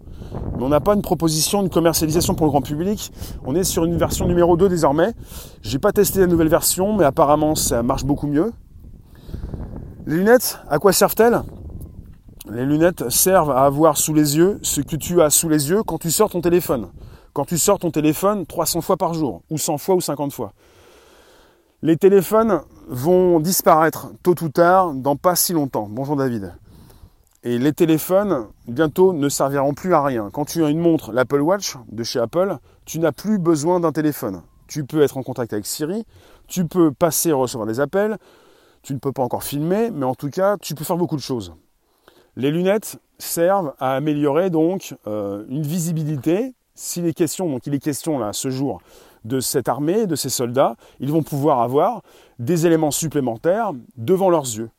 Mais 0.57 0.63
on 0.63 0.69
n'a 0.69 0.79
pas 0.79 0.95
une 0.95 1.03
proposition 1.03 1.61
de 1.61 1.67
commercialisation 1.67 2.33
pour 2.33 2.47
le 2.47 2.51
grand 2.51 2.61
public. 2.61 3.11
On 3.45 3.53
est 3.53 3.63
sur 3.63 3.85
une 3.85 3.97
version 3.97 4.27
numéro 4.27 4.57
2 4.57 4.67
désormais. 4.67 5.13
J'ai 5.61 5.77
pas 5.77 5.91
testé 5.91 6.19
la 6.21 6.27
nouvelle 6.27 6.49
version, 6.49 6.97
mais 6.97 7.03
apparemment 7.03 7.53
ça 7.53 7.83
marche 7.83 8.05
beaucoup 8.05 8.27
mieux. 8.27 8.51
Les 10.09 10.17
lunettes, 10.17 10.57
à 10.67 10.79
quoi 10.79 10.91
servent-elles? 10.91 11.43
Les 12.49 12.65
lunettes 12.65 13.11
servent 13.11 13.51
à 13.51 13.65
avoir 13.65 13.95
sous 13.95 14.15
les 14.15 14.37
yeux 14.37 14.57
ce 14.63 14.81
que 14.81 14.95
tu 14.95 15.21
as 15.21 15.29
sous 15.29 15.49
les 15.49 15.69
yeux 15.69 15.83
quand 15.83 15.99
tu 15.99 16.09
sors 16.09 16.31
ton 16.31 16.41
téléphone. 16.41 16.89
Quand 17.33 17.45
tu 17.45 17.59
sors 17.59 17.77
ton 17.77 17.91
téléphone 17.91 18.47
300 18.47 18.81
fois 18.81 18.97
par 18.97 19.13
jour, 19.13 19.43
ou 19.51 19.59
100 19.59 19.77
fois 19.77 19.93
ou 19.93 20.01
50 20.01 20.33
fois. 20.33 20.53
Les 21.83 21.95
téléphones 21.95 22.61
vont 22.87 23.39
disparaître 23.39 24.07
tôt 24.23 24.33
ou 24.41 24.49
tard 24.49 24.95
dans 24.95 25.15
pas 25.15 25.35
si 25.35 25.53
longtemps. 25.53 25.87
Bonjour 25.87 26.15
David. 26.15 26.55
Et 27.43 27.59
les 27.59 27.73
téléphones, 27.73 28.47
bientôt, 28.67 29.13
ne 29.13 29.29
serviront 29.29 29.75
plus 29.75 29.93
à 29.93 30.03
rien. 30.03 30.31
Quand 30.33 30.45
tu 30.45 30.65
as 30.65 30.69
une 30.69 30.79
montre, 30.79 31.11
l'Apple 31.11 31.41
Watch 31.41 31.75
de 31.87 32.03
chez 32.03 32.17
Apple, 32.17 32.57
tu 32.83 32.97
n'as 32.97 33.11
plus 33.11 33.37
besoin 33.37 33.79
d'un 33.79 33.91
téléphone. 33.91 34.41
Tu 34.65 34.85
peux 34.85 35.03
être 35.03 35.17
en 35.17 35.23
contact 35.23 35.53
avec 35.53 35.67
Siri, 35.67 36.03
tu 36.47 36.65
peux 36.65 36.91
passer 36.91 37.29
et 37.29 37.33
recevoir 37.33 37.67
des 37.67 37.79
appels, 37.79 38.17
tu 38.89 38.95
ne 38.95 38.99
peux 38.99 39.11
pas 39.11 39.21
encore 39.21 39.43
filmer, 39.43 39.91
mais 39.91 40.05
en 40.07 40.15
tout 40.15 40.31
cas, 40.31 40.57
tu 40.57 40.73
peux 40.73 40.83
faire 40.83 40.97
beaucoup 40.97 41.15
de 41.15 41.21
choses. 41.21 41.53
Les 42.35 42.49
lunettes 42.49 42.99
servent 43.19 43.75
à 43.77 43.91
améliorer 43.91 44.49
donc 44.49 44.95
euh, 45.05 45.45
une 45.47 45.61
visibilité. 45.61 46.55
S'il 46.73 47.05
est 47.05 47.13
question, 47.13 47.47
donc 47.47 47.67
il 47.67 47.75
est 47.75 47.79
question 47.79 48.17
là 48.17 48.33
ce 48.33 48.49
jour 48.49 48.81
de 49.25 49.41
cette 49.41 49.69
armée, 49.69 50.07
de 50.07 50.15
ces 50.15 50.29
soldats, 50.29 50.75
ils 50.99 51.11
vont 51.11 51.21
pouvoir 51.21 51.61
avoir 51.61 52.01
des 52.39 52.65
éléments 52.65 52.89
supplémentaires 52.89 53.73
devant 53.95 54.31
leurs 54.31 54.45
yeux. 54.45 54.71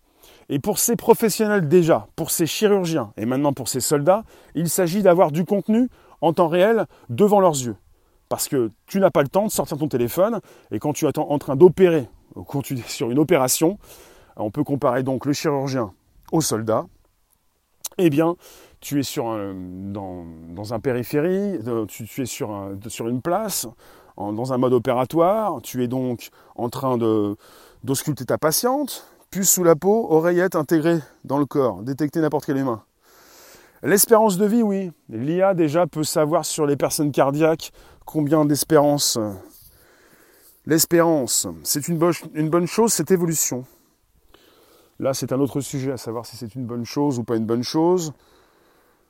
Et 0.49 0.59
pour 0.59 0.81
ces 0.81 0.97
professionnels 0.97 1.69
déjà, 1.69 2.09
pour 2.17 2.33
ces 2.33 2.47
chirurgiens 2.47 3.13
et 3.17 3.27
maintenant 3.27 3.53
pour 3.53 3.69
ces 3.69 3.81
soldats, 3.81 4.25
il 4.57 4.69
s'agit 4.69 5.03
d'avoir 5.03 5.31
du 5.31 5.45
contenu 5.45 5.89
en 6.21 6.33
temps 6.33 6.49
réel 6.49 6.87
devant 7.11 7.39
leurs 7.39 7.63
yeux. 7.63 7.77
Parce 8.29 8.49
que 8.49 8.73
tu 8.89 8.99
n'as 8.99 9.11
pas 9.11 9.23
le 9.23 9.29
temps 9.29 9.47
de 9.47 9.53
sortir 9.53 9.79
ton 9.79 9.87
téléphone 9.87 10.41
et 10.73 10.81
quand 10.81 10.95
tu 10.95 11.07
es 11.07 11.17
en 11.17 11.39
train 11.39 11.55
d'opérer, 11.55 12.09
es 12.37 12.77
sur 12.89 13.11
une 13.11 13.19
opération, 13.19 13.79
on 14.37 14.51
peut 14.51 14.65
comparer 14.65 15.03
donc 15.03 15.27
le 15.27 15.33
chirurgien 15.33 15.93
au 16.33 16.41
soldat, 16.41 16.87
eh 17.99 18.11
bien, 18.11 18.37
tu 18.81 19.01
es 19.01 19.03
sur 19.03 19.29
un, 19.29 19.55
dans, 19.55 20.73
un 20.73 20.81
périphérie, 20.81 21.59
euh, 21.67 21.87
tu, 21.87 22.23
es 22.23 22.27
sur, 22.27 22.71
sur 22.89 23.09
une 23.09 23.21
place, 23.21 23.67
dans 24.17 24.53
un 24.53 24.59
mode 24.59 24.75
opératoire, 24.75 25.61
tu 25.63 25.83
es 25.83 25.89
donc 25.89 26.31
en 26.55 26.69
train 26.69 26.99
d'ausculter 27.83 28.25
ta 28.25 28.39
patiente, 28.39 29.07
Puce 29.31 29.49
sous 29.49 29.63
la 29.63 29.77
peau, 29.77 30.09
oreillette 30.11 30.57
intégrée 30.57 30.99
dans 31.23 31.39
le 31.39 31.47
corps, 31.47 31.85
détecter 31.85 32.21
n'importe 32.21 32.47
quelle 32.47 32.57
humain. 32.57 32.83
L'espérance 33.85 34.39
de 34.39 34.45
vie, 34.45 34.65
oui. 34.65 34.91
L'IA 35.09 35.55
déjà 35.55 35.87
peut 35.87 36.03
savoir 36.03 36.45
sur 36.45 36.67
les 36.67 36.77
personnes 36.77 37.13
cardiaques 37.13 37.71
combien 38.05 38.45
d'espérance. 38.45 39.21
L'espérance, 40.67 41.47
c'est 41.63 41.89
une, 41.89 41.97
bonne 41.97 42.67
chose, 42.67 42.93
cette 42.93 43.11
évolution. 43.11 43.65
Là, 44.99 45.15
c'est 45.15 45.33
un 45.33 45.41
autre 45.41 45.63
sujet, 45.63 45.93
à 45.93 45.97
savoir 45.97 46.27
si 46.27 46.37
c'est 46.37 46.55
une 46.55 46.67
bonne 46.67 46.85
chose 46.85 47.19
ou 47.19 47.25
pas 47.25 47.37
une 47.37 47.47
bonne 47.47 47.63
chose. 47.63 48.13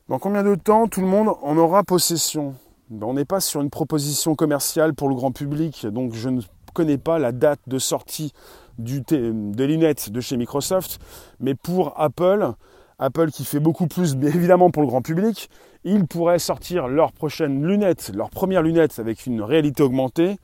Dans 0.09 0.21
combien 0.21 0.45
de 0.45 0.55
temps 0.55 0.87
tout 0.87 1.01
le 1.01 1.09
monde 1.09 1.31
en 1.43 1.57
aura 1.57 1.83
possession? 1.83 2.55
Ben, 2.89 3.07
On 3.07 3.15
n'est 3.15 3.25
pas 3.25 3.41
sur 3.41 3.61
une 3.61 3.71
proposition 3.71 4.37
commerciale 4.37 4.95
pour 4.95 5.09
le 5.09 5.17
grand 5.17 5.33
public, 5.33 5.87
donc 5.87 6.15
je 6.15 6.29
ne 6.29 6.41
connais 6.73 6.99
pas 6.99 7.19
la 7.19 7.33
date 7.33 7.61
de 7.67 7.81
sortie 7.81 8.33
du 8.79 9.01
des 9.01 9.67
lunettes 9.67 10.11
de 10.11 10.21
chez 10.21 10.37
Microsoft, 10.37 11.01
mais 11.41 11.57
pour 11.57 12.01
Apple, 12.01 12.53
Apple 13.01 13.33
qui 13.33 13.45
fait 13.45 13.61
beaucoup 13.61 13.89
plus 13.89 14.15
évidemment 14.23 14.71
pour 14.71 14.83
le 14.83 14.89
grand 14.89 15.03
public, 15.03 15.51
ils 15.83 16.07
pourraient 16.07 16.39
sortir 16.39 16.87
leurs 16.87 17.13
prochaines 17.13 17.67
lunettes, 17.67 18.13
leurs 18.15 18.31
premières 18.31 18.63
lunettes 18.63 19.01
avec 19.01 19.27
une 19.27 19.43
réalité 19.43 19.83
augmentée 19.83 20.39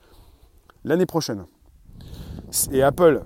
l'année 0.87 1.05
prochaine. 1.05 1.45
Et 2.71 2.81
Apple, 2.81 3.25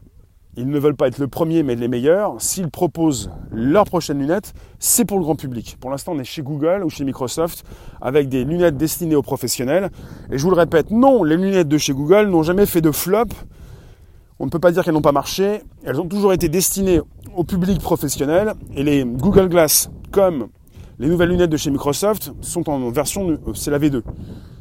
ils 0.57 0.67
ne 0.67 0.79
veulent 0.79 0.95
pas 0.95 1.07
être 1.07 1.19
le 1.19 1.27
premier 1.27 1.63
mais 1.63 1.75
les 1.75 1.87
meilleurs. 1.87 2.35
S'ils 2.39 2.69
proposent 2.69 3.31
leurs 3.51 3.85
prochaines 3.85 4.19
lunettes, 4.19 4.53
c'est 4.79 5.05
pour 5.05 5.17
le 5.17 5.23
grand 5.23 5.35
public. 5.35 5.77
Pour 5.79 5.89
l'instant, 5.89 6.13
on 6.13 6.19
est 6.19 6.23
chez 6.23 6.41
Google 6.41 6.83
ou 6.83 6.89
chez 6.89 7.05
Microsoft 7.05 7.63
avec 8.01 8.27
des 8.27 8.43
lunettes 8.43 8.77
destinées 8.77 9.15
aux 9.15 9.21
professionnels. 9.21 9.89
Et 10.31 10.37
je 10.37 10.43
vous 10.43 10.49
le 10.49 10.57
répète, 10.57 10.91
non, 10.91 11.23
les 11.23 11.37
lunettes 11.37 11.69
de 11.69 11.77
chez 11.77 11.93
Google 11.93 12.27
n'ont 12.27 12.43
jamais 12.43 12.65
fait 12.65 12.81
de 12.81 12.91
flop 12.91 13.27
on 14.41 14.45
ne 14.45 14.49
peut 14.49 14.57
pas 14.57 14.71
dire 14.71 14.83
qu'elles 14.83 14.95
n'ont 14.95 15.03
pas 15.03 15.11
marché. 15.11 15.61
Elles 15.83 16.01
ont 16.01 16.07
toujours 16.07 16.33
été 16.33 16.49
destinées 16.49 16.99
au 17.35 17.43
public 17.43 17.79
professionnel. 17.79 18.53
Et 18.75 18.81
les 18.81 19.05
Google 19.05 19.47
Glass, 19.49 19.91
comme 20.09 20.47
les 20.97 21.07
nouvelles 21.07 21.29
lunettes 21.29 21.51
de 21.51 21.57
chez 21.57 21.69
Microsoft, 21.69 22.33
sont 22.41 22.67
en 22.67 22.89
version, 22.89 23.29
euh, 23.29 23.53
c'est 23.53 23.69
la 23.69 23.77
V2. 23.77 24.01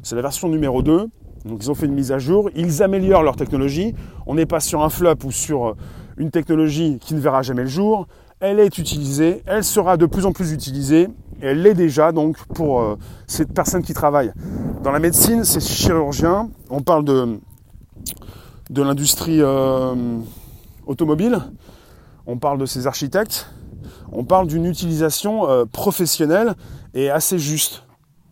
C'est 0.02 0.16
la 0.16 0.20
version 0.20 0.50
numéro 0.50 0.82
2. 0.82 1.06
Donc 1.44 1.62
ils 1.62 1.70
ont 1.70 1.74
fait 1.74 1.86
une 1.86 1.94
mise 1.94 2.12
à 2.12 2.18
jour. 2.18 2.50
Ils 2.54 2.82
améliorent 2.82 3.22
leur 3.22 3.36
technologie. 3.36 3.94
On 4.26 4.34
n'est 4.34 4.46
pas 4.46 4.60
sur 4.60 4.82
un 4.82 4.90
flop 4.90 5.16
ou 5.24 5.32
sur 5.32 5.68
euh, 5.68 5.76
une 6.16 6.30
technologie 6.30 6.98
qui 7.00 7.14
ne 7.14 7.20
verra 7.20 7.42
jamais 7.42 7.62
le 7.62 7.68
jour. 7.68 8.06
Elle 8.40 8.60
est 8.60 8.78
utilisée. 8.78 9.42
Elle 9.46 9.64
sera 9.64 9.96
de 9.96 10.06
plus 10.06 10.26
en 10.26 10.32
plus 10.32 10.52
utilisée. 10.52 11.08
Et 11.42 11.46
elle 11.46 11.62
l'est 11.62 11.74
déjà 11.74 12.12
donc 12.12 12.36
pour 12.54 12.80
euh, 12.80 12.96
ces 13.26 13.46
personnes 13.46 13.82
qui 13.82 13.94
travaillent 13.94 14.32
dans 14.82 14.92
la 14.92 14.98
médecine, 14.98 15.44
ces 15.44 15.60
chirurgiens. 15.60 16.50
On 16.68 16.82
parle 16.82 17.04
de 17.04 17.38
de 18.70 18.82
l'industrie 18.82 19.38
euh, 19.40 20.18
automobile, 20.86 21.40
on 22.26 22.38
parle 22.38 22.58
de 22.58 22.66
ces 22.66 22.86
architectes, 22.86 23.50
on 24.12 24.22
parle 24.22 24.46
d'une 24.46 24.64
utilisation 24.64 25.66
professionnelle 25.72 26.54
et 26.94 27.10
assez 27.10 27.40
juste 27.40 27.82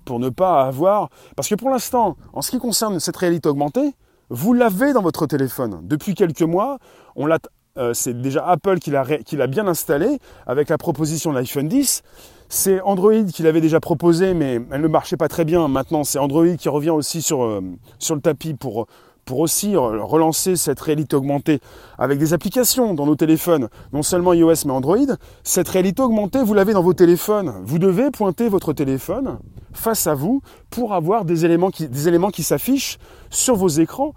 pour 0.08 0.18
ne 0.18 0.30
pas 0.30 0.62
avoir... 0.62 1.10
Parce 1.36 1.48
que 1.48 1.54
pour 1.54 1.68
l'instant, 1.68 2.16
en 2.32 2.40
ce 2.40 2.50
qui 2.50 2.58
concerne 2.58 2.98
cette 2.98 3.18
réalité 3.18 3.46
augmentée, 3.46 3.92
vous 4.30 4.54
l'avez 4.54 4.94
dans 4.94 5.02
votre 5.02 5.26
téléphone. 5.26 5.80
Depuis 5.82 6.14
quelques 6.14 6.40
mois, 6.40 6.78
on 7.14 7.26
l'a, 7.26 7.38
euh, 7.76 7.92
c'est 7.92 8.18
déjà 8.18 8.46
Apple 8.46 8.78
qui 8.78 8.90
l'a, 8.90 9.04
qui 9.04 9.36
l'a 9.36 9.46
bien 9.46 9.66
installé 9.66 10.18
avec 10.46 10.70
la 10.70 10.78
proposition 10.78 11.30
de 11.30 11.36
l'iPhone 11.36 11.68
10. 11.68 12.02
C'est 12.48 12.80
Android 12.80 13.22
qui 13.24 13.42
l'avait 13.42 13.60
déjà 13.60 13.80
proposé, 13.80 14.32
mais 14.32 14.62
elle 14.70 14.80
ne 14.80 14.88
marchait 14.88 15.18
pas 15.18 15.28
très 15.28 15.44
bien. 15.44 15.68
Maintenant, 15.68 16.04
c'est 16.04 16.18
Android 16.18 16.56
qui 16.56 16.70
revient 16.70 16.88
aussi 16.88 17.20
sur, 17.20 17.62
sur 17.98 18.14
le 18.14 18.22
tapis 18.22 18.54
pour 18.54 18.86
pour 19.28 19.40
aussi 19.40 19.76
relancer 19.76 20.56
cette 20.56 20.80
réalité 20.80 21.14
augmentée 21.14 21.60
avec 21.98 22.18
des 22.18 22.32
applications 22.32 22.94
dans 22.94 23.04
nos 23.04 23.14
téléphones, 23.14 23.68
non 23.92 24.02
seulement 24.02 24.32
iOS 24.32 24.64
mais 24.64 24.72
Android, 24.72 24.96
cette 25.44 25.68
réalité 25.68 26.00
augmentée, 26.00 26.42
vous 26.42 26.54
l'avez 26.54 26.72
dans 26.72 26.82
vos 26.82 26.94
téléphones. 26.94 27.52
Vous 27.62 27.78
devez 27.78 28.10
pointer 28.10 28.48
votre 28.48 28.72
téléphone 28.72 29.38
face 29.74 30.06
à 30.06 30.14
vous 30.14 30.40
pour 30.70 30.94
avoir 30.94 31.26
des 31.26 31.44
éléments 31.44 31.70
qui, 31.70 31.88
des 31.88 32.08
éléments 32.08 32.30
qui 32.30 32.42
s'affichent 32.42 32.98
sur 33.28 33.54
vos 33.54 33.68
écrans. 33.68 34.14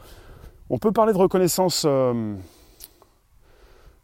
On 0.69 0.77
peut 0.77 0.93
parler 0.93 1.11
de 1.11 1.17
reconnaissance, 1.17 1.83
euh, 1.85 2.33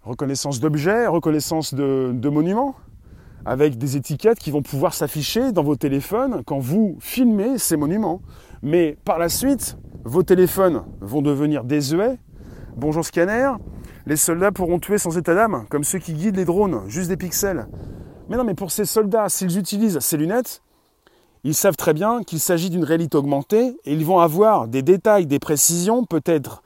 reconnaissance 0.04 0.60
d'objets, 0.60 1.08
reconnaissance 1.08 1.74
de 1.74 2.30
monuments 2.30 2.76
avec 3.46 3.78
des 3.78 3.96
étiquettes 3.96 4.40
qui 4.40 4.52
vont 4.52 4.62
pouvoir 4.62 4.94
s'afficher 4.94 5.54
dans 5.54 5.64
vos 5.64 5.78
téléphones 5.78 6.44
quand 6.46 6.60
vous 6.60 6.98
filmez 7.00 7.58
ces 7.58 7.78
monuments. 7.78 8.22
Mais 8.62 8.98
par 9.06 9.20
la 9.20 9.30
suite, 9.30 9.78
vos 10.04 10.24
téléphones 10.24 10.84
vont 11.02 11.22
devenir 11.22 11.64
désuets. 11.64 12.20
Bonjour 12.76 13.04
scanner. 13.04 13.52
Les 14.06 14.16
soldats 14.16 14.52
pourront 14.52 14.80
tuer 14.80 14.98
sans 14.98 15.18
état 15.18 15.36
d'âme, 15.36 15.66
comme 15.70 15.84
ceux 15.84 16.00
qui 16.00 16.14
guident 16.14 16.38
les 16.38 16.46
drones, 16.46 16.84
juste 16.88 17.10
des 17.10 17.18
pixels. 17.18 17.68
Mais 18.30 18.38
non, 18.38 18.44
mais 18.44 18.54
pour 18.54 18.72
ces 18.72 18.86
soldats, 18.86 19.30
s'ils 19.30 19.58
utilisent 19.58 20.00
ces 20.00 20.18
lunettes, 20.18 20.62
ils 21.44 21.54
savent 21.54 21.76
très 21.76 21.94
bien 21.94 22.24
qu'il 22.24 22.40
s'agit 22.40 22.70
d'une 22.70 22.84
réalité 22.84 23.18
augmentée 23.18 23.78
et 23.86 23.94
ils 23.94 24.06
vont 24.06 24.20
avoir 24.20 24.68
des 24.68 24.82
détails, 24.82 25.26
des 25.26 25.40
précisions, 25.40 26.04
peut-être 26.04 26.62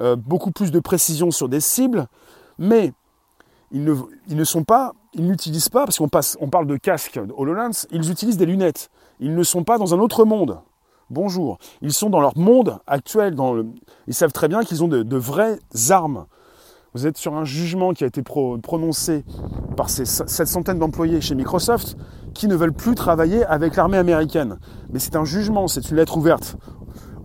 euh, 0.00 0.16
beaucoup 0.16 0.50
plus 0.50 0.70
de 0.70 0.80
précision 0.80 1.30
sur 1.30 1.48
des 1.48 1.60
cibles, 1.60 2.06
mais 2.58 2.92
ils 3.70 3.82
ne, 3.82 4.62
pas, 4.62 4.92
ils 5.14 5.26
n'utilisent 5.26 5.68
pas, 5.68 5.84
parce 5.84 5.98
qu'on 5.98 6.08
on 6.40 6.48
parle 6.48 6.66
de 6.66 6.76
casque 6.76 7.18
HoloLens, 7.36 7.86
ils 7.90 8.10
utilisent 8.10 8.36
des 8.36 8.46
lunettes. 8.46 8.88
Ils 9.18 9.34
ne 9.34 9.42
sont 9.42 9.64
pas 9.64 9.78
dans 9.78 9.94
un 9.94 9.98
autre 9.98 10.24
monde. 10.24 10.60
Bonjour. 11.10 11.58
Ils 11.82 11.92
sont 11.92 12.08
dans 12.08 12.20
leur 12.20 12.36
monde 12.38 12.78
actuel. 12.86 13.36
Ils 14.06 14.14
savent 14.14 14.32
très 14.32 14.48
bien 14.48 14.62
qu'ils 14.64 14.82
ont 14.82 14.88
de, 14.88 15.02
de, 15.02 15.16
vraies 15.16 15.58
armes. 15.90 16.24
Vous 16.94 17.06
êtes 17.06 17.18
sur 17.18 17.34
un 17.34 17.44
jugement 17.44 17.92
qui 17.92 18.04
a 18.04 18.06
été 18.06 18.22
prononcé 18.22 19.24
par 19.76 19.90
ces, 19.90 20.06
cette 20.06 20.48
centaine 20.48 20.78
d'employés 20.78 21.20
chez 21.20 21.34
Microsoft 21.34 21.96
qui 22.32 22.48
ne 22.48 22.54
veulent 22.56 22.72
plus 22.72 22.94
travailler 22.94 23.44
avec 23.44 23.76
l'armée 23.76 23.98
américaine. 23.98 24.58
Mais 24.90 24.98
c'est 24.98 25.16
un 25.16 25.24
jugement, 25.24 25.68
c'est 25.68 25.90
une 25.90 25.96
lettre 25.96 26.16
ouverte 26.16 26.56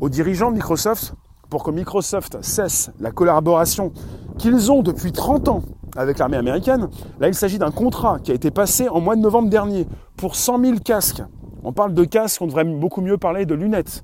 aux 0.01 0.09
dirigeants 0.09 0.49
de 0.49 0.55
Microsoft 0.55 1.13
pour 1.49 1.63
que 1.63 1.71
Microsoft 1.71 2.37
cesse 2.41 2.91
la 2.99 3.11
collaboration 3.11 3.91
qu'ils 4.37 4.71
ont 4.71 4.81
depuis 4.81 5.11
30 5.11 5.47
ans 5.47 5.63
avec 5.95 6.19
l'armée 6.19 6.37
américaine. 6.37 6.89
Là, 7.19 7.27
il 7.27 7.33
s'agit 7.33 7.59
d'un 7.59 7.71
contrat 7.71 8.19
qui 8.19 8.31
a 8.31 8.35
été 8.35 8.51
passé 8.51 8.89
en 8.89 9.01
mois 9.01 9.15
de 9.15 9.21
novembre 9.21 9.49
dernier 9.49 9.87
pour 10.17 10.35
100 10.35 10.63
000 10.63 10.77
casques. 10.83 11.23
On 11.63 11.73
parle 11.73 11.93
de 11.93 12.03
casques, 12.03 12.41
on 12.41 12.47
devrait 12.47 12.63
beaucoup 12.63 13.01
mieux 13.01 13.17
parler 13.17 13.45
de 13.45 13.55
lunettes. 13.55 14.03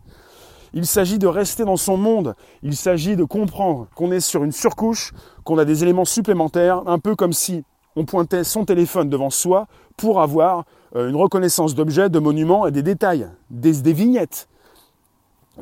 Il 0.73 0.85
s'agit 0.85 1.19
de 1.19 1.27
rester 1.27 1.63
dans 1.63 1.77
son 1.77 1.97
monde. 1.97 2.35
Il 2.61 2.75
s'agit 2.75 3.15
de 3.15 3.23
comprendre 3.23 3.87
qu'on 3.95 4.11
est 4.11 4.19
sur 4.19 4.43
une 4.43 4.51
surcouche, 4.51 5.13
qu'on 5.43 5.57
a 5.57 5.65
des 5.65 5.83
éléments 5.83 6.05
supplémentaires, 6.05 6.81
un 6.85 6.99
peu 6.99 7.15
comme 7.15 7.33
si 7.33 7.63
on 7.95 8.03
pointait 8.03 8.43
son 8.43 8.65
téléphone 8.65 9.09
devant 9.09 9.29
soi 9.29 9.67
pour 9.95 10.21
avoir 10.21 10.65
euh, 10.95 11.09
une 11.09 11.15
reconnaissance 11.15 11.75
d'objets, 11.75 12.09
de 12.09 12.19
monuments 12.19 12.67
et 12.67 12.71
des 12.71 12.83
détails, 12.83 13.29
des, 13.49 13.81
des 13.81 13.93
vignettes 13.93 14.49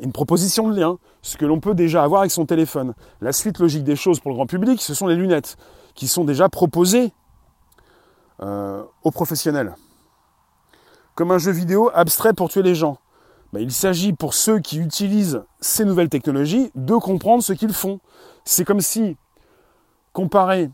une 0.00 0.12
proposition 0.12 0.68
de 0.68 0.78
lien, 0.78 0.98
ce 1.22 1.36
que 1.36 1.44
l'on 1.44 1.60
peut 1.60 1.74
déjà 1.74 2.02
avoir 2.02 2.22
avec 2.22 2.30
son 2.30 2.46
téléphone. 2.46 2.94
La 3.20 3.32
suite 3.32 3.58
logique 3.58 3.84
des 3.84 3.96
choses 3.96 4.20
pour 4.20 4.30
le 4.30 4.36
grand 4.36 4.46
public, 4.46 4.80
ce 4.80 4.94
sont 4.94 5.06
les 5.06 5.16
lunettes, 5.16 5.56
qui 5.94 6.08
sont 6.08 6.24
déjà 6.24 6.48
proposées 6.48 7.12
euh, 8.40 8.82
aux 9.04 9.10
professionnels. 9.10 9.74
Comme 11.14 11.30
un 11.30 11.38
jeu 11.38 11.52
vidéo 11.52 11.90
abstrait 11.94 12.32
pour 12.32 12.48
tuer 12.48 12.62
les 12.62 12.74
gens. 12.74 12.98
Ben, 13.52 13.60
il 13.60 13.70
s'agit 13.70 14.12
pour 14.12 14.34
ceux 14.34 14.58
qui 14.58 14.78
utilisent 14.78 15.42
ces 15.60 15.84
nouvelles 15.84 16.08
technologies 16.08 16.72
de 16.74 16.94
comprendre 16.96 17.42
ce 17.42 17.52
qu'ils 17.52 17.72
font. 17.72 18.00
C'est 18.44 18.64
comme 18.64 18.80
si, 18.80 19.16
comparé 20.12 20.70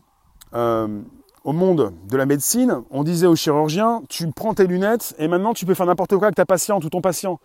euh, 0.55 1.01
au 1.43 1.53
monde 1.53 1.93
de 2.09 2.17
la 2.17 2.25
médecine, 2.25 2.81
on 2.89 3.03
disait 3.03 3.27
aux 3.27 3.35
chirurgiens, 3.35 4.01
tu 4.09 4.31
prends 4.31 4.55
tes 4.55 4.65
lunettes 4.65 5.13
et 5.19 5.27
maintenant 5.27 5.53
tu 5.53 5.67
peux 5.67 5.75
faire 5.75 5.85
n'importe 5.85 6.17
quoi 6.17 6.27
avec 6.27 6.35
ta 6.35 6.45
patiente 6.45 6.83
ou 6.83 6.89
ton 6.89 7.01
patient. 7.01 7.39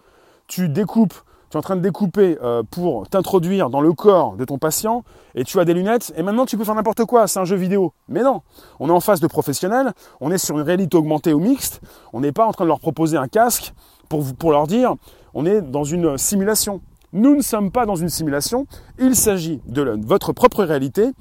Tu 0.47 0.71
découpes 0.71 1.15
en 1.57 1.63
train 1.63 1.77
de 1.77 1.81
découper 1.81 2.39
euh, 2.43 2.63
pour 2.71 3.09
t'introduire 3.09 3.71
dans 3.71 3.81
le 3.81 3.93
corps 3.93 4.37
de 4.37 4.45
ton 4.45 4.59
patient 4.59 5.05
et 5.35 5.45
tu 5.45 5.59
as 5.61 5.65
des 5.65 5.75
lunettes 5.75 6.13
et 6.17 6.23
maintenant 6.23 6.47
tu 6.47 6.57
peux 6.57 6.65
faire 6.65 6.75
n'importe 6.75 7.05
quoi, 7.05 7.27
c'est 7.27 7.39
un 7.39 7.45
jeu 7.45 7.57
vidéo. 7.57 7.93
Mais 8.09 8.23
non, 8.23 8.43
on 8.81 8.89
est 8.89 8.93
en 8.93 9.01
face 9.01 9.21
de 9.21 9.27
professionnels, 9.27 9.93
on 10.21 10.31
est 10.31 10.39
sur 10.39 10.59
une 10.59 10.65
réalité 10.65 10.97
augmentée 10.97 11.33
ou 11.33 11.41
mixte, 11.41 11.81
on 12.13 12.21
n'est 12.21 12.33
pas 12.33 12.47
en 12.47 12.53
train 12.53 12.65
de 12.65 12.69
leur 12.69 12.81
proposer 12.81 13.17
un 13.17 13.29
casque 13.29 13.75
pour, 14.09 14.25
pour 14.35 14.53
leur 14.53 14.67
dire 14.67 14.95
on 15.35 15.45
est 15.45 15.61
dans 15.61 15.85
une 15.85 16.17
simulation. 16.17 16.81
Nous 17.13 17.35
ne 17.35 17.43
sommes 17.43 17.71
pas 17.71 17.87
dans 17.87 17.97
une 17.97 18.09
simulation, 18.09 18.67
il 18.99 19.15
s'agit 19.15 19.61
de 19.67 19.99
votre 20.07 20.33
propre 20.33 20.65
réalité, 20.65 21.13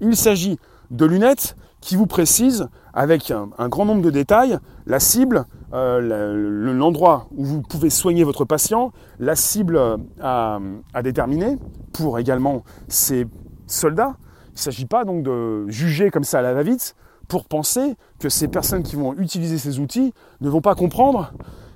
il 0.00 0.16
s'agit 0.16 0.58
de 0.90 1.04
lunettes 1.04 1.56
qui 1.80 1.96
vous 1.96 2.06
précisent 2.06 2.68
avec 2.98 3.30
un 3.30 3.68
grand 3.68 3.84
nombre 3.84 4.02
de 4.02 4.10
détails 4.10 4.58
la 4.88 4.98
cible, 4.98 5.44
euh, 5.72 6.72
l'endroit 6.74 7.28
où 7.36 7.44
vous 7.44 7.62
pouvez 7.62 7.90
soigner 7.90 8.24
votre 8.24 8.44
patient, 8.44 8.90
la 9.20 9.36
cible 9.36 9.80
à, 10.20 10.58
déterminer 11.04 11.58
pour 11.92 12.18
également 12.18 12.64
ces 12.88 13.26
soldats. 13.68 14.16
Il 14.48 14.54
ne 14.54 14.58
s'agit 14.58 14.86
pas 14.86 15.04
donc 15.04 15.22
de 15.22 15.68
juger 15.68 16.10
comme 16.10 16.24
ça 16.24 16.40
à 16.40 16.42
la 16.42 16.54
va-vite 16.54 16.96
pour 17.28 17.44
penser 17.44 17.94
que 18.18 18.28
ces 18.28 18.48
personnes 18.48 18.82
qui 18.82 18.96
vont 18.96 19.14
utiliser 19.14 19.58
ces 19.58 19.78
outils 19.78 20.12
ne 20.40 20.48
vont 20.48 20.62
pas 20.62 20.74
comprendre 20.74 21.32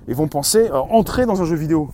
et 0.08 0.14
vont 0.14 0.26
penser 0.26 0.70
euh, 0.70 0.80
entrer 0.90 1.24
dans 1.24 1.40
un 1.40 1.44
jeu 1.44 1.54
vidéo. 1.54 1.90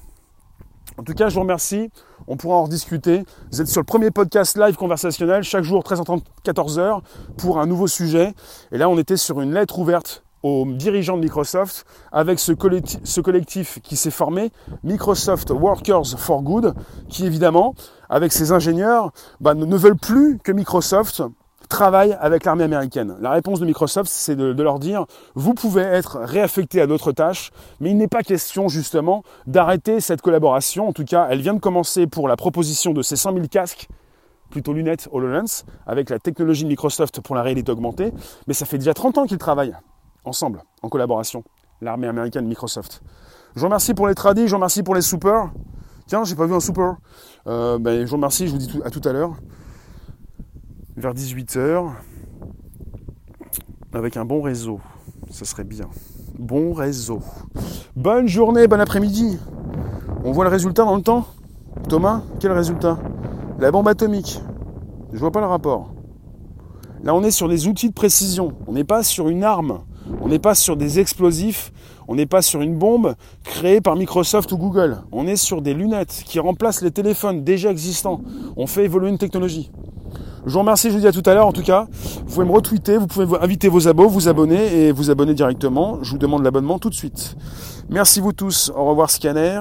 En 0.98 1.04
tout 1.04 1.14
cas, 1.14 1.28
je 1.28 1.34
vous 1.34 1.42
remercie. 1.42 1.90
On 2.26 2.36
pourra 2.36 2.56
en 2.56 2.64
rediscuter. 2.64 3.24
Vous 3.52 3.60
êtes 3.60 3.68
sur 3.68 3.80
le 3.80 3.86
premier 3.86 4.10
podcast 4.10 4.58
live 4.58 4.74
conversationnel, 4.74 5.44
chaque 5.44 5.62
jour 5.62 5.84
13h30, 5.84 6.22
14h, 6.44 7.02
pour 7.36 7.60
un 7.60 7.66
nouveau 7.66 7.86
sujet. 7.86 8.34
Et 8.72 8.78
là, 8.78 8.88
on 8.88 8.98
était 8.98 9.16
sur 9.16 9.40
une 9.40 9.54
lettre 9.54 9.78
ouverte 9.78 10.24
aux 10.42 10.66
dirigeants 10.66 11.16
de 11.16 11.22
Microsoft 11.22 11.86
avec 12.10 12.40
ce 12.40 12.52
collectif, 12.52 13.78
qui 13.80 13.94
s'est 13.94 14.10
formé, 14.10 14.50
Microsoft 14.82 15.50
Workers 15.50 16.18
for 16.18 16.42
Good, 16.42 16.74
qui 17.08 17.26
évidemment, 17.26 17.76
avec 18.08 18.32
ses 18.32 18.50
ingénieurs, 18.50 19.12
bah, 19.40 19.54
ne 19.54 19.76
veulent 19.76 19.96
plus 19.96 20.38
que 20.38 20.50
Microsoft 20.50 21.22
travaille 21.68 22.16
avec 22.20 22.44
l'armée 22.44 22.64
américaine. 22.64 23.16
La 23.20 23.30
réponse 23.30 23.60
de 23.60 23.66
Microsoft, 23.66 24.10
c'est 24.10 24.36
de, 24.36 24.62
leur 24.62 24.78
dire, 24.78 25.06
vous 25.34 25.54
pouvez 25.54 25.82
être 25.82 26.18
réaffecté 26.18 26.80
à 26.80 26.86
d'autres 26.86 27.12
tâches, 27.12 27.50
mais 27.80 27.90
il 27.90 27.96
n'est 27.96 28.08
pas 28.08 28.22
question 28.22 28.68
justement 28.68 29.22
d'arrêter 29.46 30.00
cette 30.00 30.22
collaboration. 30.22 30.88
En 30.88 30.92
tout 30.92 31.04
cas, 31.04 31.28
elle 31.30 31.40
vient 31.40 31.54
de 31.54 31.60
commencer 31.60 32.06
pour 32.06 32.28
la 32.28 32.36
proposition 32.36 32.92
de 32.92 33.02
ces 33.02 33.16
100 33.16 33.34
000 33.34 33.46
casques 33.48 33.88
plutôt 34.50 34.72
lunettes 34.72 35.08
HoloLens, 35.12 35.64
avec 35.86 36.08
la 36.10 36.18
technologie 36.18 36.64
de 36.64 36.68
Microsoft 36.68 37.20
pour 37.20 37.36
la 37.36 37.42
réalité 37.42 37.70
augmentée, 37.70 38.12
mais 38.46 38.54
ça 38.54 38.64
fait 38.64 38.78
déjà 38.78 38.94
30 38.94 39.18
ans 39.18 39.26
qu'ils 39.26 39.36
travaillent 39.38 39.76
ensemble, 40.24 40.62
en 40.82 40.88
collaboration, 40.88 41.44
l'armée 41.82 42.06
américaine 42.06 42.46
Microsoft. 42.46 43.02
Je 43.54 43.60
vous 43.60 43.66
remercie 43.66 43.92
pour 43.92 44.08
les 44.08 44.14
tradis, 44.14 44.46
je 44.46 44.50
vous 44.50 44.56
remercie 44.56 44.82
pour 44.82 44.94
les 44.94 45.02
soupers. 45.02 45.50
Tiens, 46.06 46.24
j'ai 46.24 46.34
pas 46.34 46.46
vu 46.46 46.54
un 46.54 46.60
super. 46.60 46.96
Euh, 47.46 47.78
ben, 47.78 48.06
je 48.06 48.10
vous 48.10 48.16
remercie, 48.16 48.46
je 48.46 48.52
vous 48.52 48.58
dis 48.58 48.80
à 48.84 48.90
tout 48.90 49.02
à 49.04 49.12
l'heure. 49.12 49.32
Vers 50.98 51.14
18h. 51.14 51.92
Avec 53.92 54.16
un 54.16 54.24
bon 54.24 54.42
réseau. 54.42 54.80
Ce 55.30 55.44
serait 55.44 55.62
bien. 55.62 55.88
Bon 56.36 56.72
réseau. 56.72 57.20
Bonne 57.94 58.26
journée, 58.26 58.66
bon 58.66 58.80
après-midi. 58.80 59.38
On 60.24 60.32
voit 60.32 60.42
le 60.42 60.50
résultat 60.50 60.84
dans 60.84 60.96
le 60.96 61.02
temps? 61.02 61.24
Thomas, 61.88 62.22
quel 62.40 62.50
résultat? 62.50 62.98
La 63.60 63.70
bombe 63.70 63.86
atomique. 63.86 64.42
Je 65.12 65.18
vois 65.20 65.30
pas 65.30 65.38
le 65.38 65.46
rapport. 65.46 65.94
Là, 67.04 67.14
on 67.14 67.22
est 67.22 67.30
sur 67.30 67.48
des 67.48 67.68
outils 67.68 67.90
de 67.90 67.94
précision. 67.94 68.54
On 68.66 68.72
n'est 68.72 68.82
pas 68.82 69.04
sur 69.04 69.28
une 69.28 69.44
arme. 69.44 69.82
On 70.20 70.26
n'est 70.26 70.40
pas 70.40 70.56
sur 70.56 70.76
des 70.76 70.98
explosifs, 70.98 71.70
on 72.08 72.14
n'est 72.14 72.26
pas 72.26 72.42
sur 72.42 72.62
une 72.62 72.76
bombe 72.76 73.14
créée 73.44 73.80
par 73.80 73.94
Microsoft 73.94 74.50
ou 74.50 74.58
Google. 74.58 75.02
On 75.12 75.28
est 75.28 75.36
sur 75.36 75.62
des 75.62 75.74
lunettes 75.74 76.24
qui 76.26 76.40
remplacent 76.40 76.82
les 76.82 76.90
téléphones 76.90 77.44
déjà 77.44 77.70
existants. 77.70 78.22
On 78.56 78.66
fait 78.66 78.84
évoluer 78.84 79.10
une 79.10 79.18
technologie. 79.18 79.70
Je 80.46 80.52
vous 80.52 80.60
remercie, 80.60 80.88
je 80.88 80.94
vous 80.94 81.00
dis 81.00 81.06
à 81.06 81.12
tout 81.12 81.22
à 81.26 81.34
l'heure 81.34 81.46
en 81.46 81.52
tout 81.52 81.62
cas. 81.62 81.86
Vous 82.26 82.34
pouvez 82.34 82.46
me 82.46 82.52
retweeter, 82.52 82.98
vous 82.98 83.06
pouvez 83.06 83.38
inviter 83.40 83.68
vos 83.68 83.88
abos, 83.88 84.08
vous 84.08 84.28
abonner 84.28 84.86
et 84.86 84.92
vous 84.92 85.10
abonner 85.10 85.34
directement. 85.34 85.98
Je 86.02 86.12
vous 86.12 86.18
demande 86.18 86.42
l'abonnement 86.42 86.78
tout 86.78 86.90
de 86.90 86.94
suite. 86.94 87.36
Merci 87.90 88.20
vous 88.20 88.32
tous. 88.32 88.70
Au 88.74 88.84
revoir 88.84 89.10
Scanner. 89.10 89.60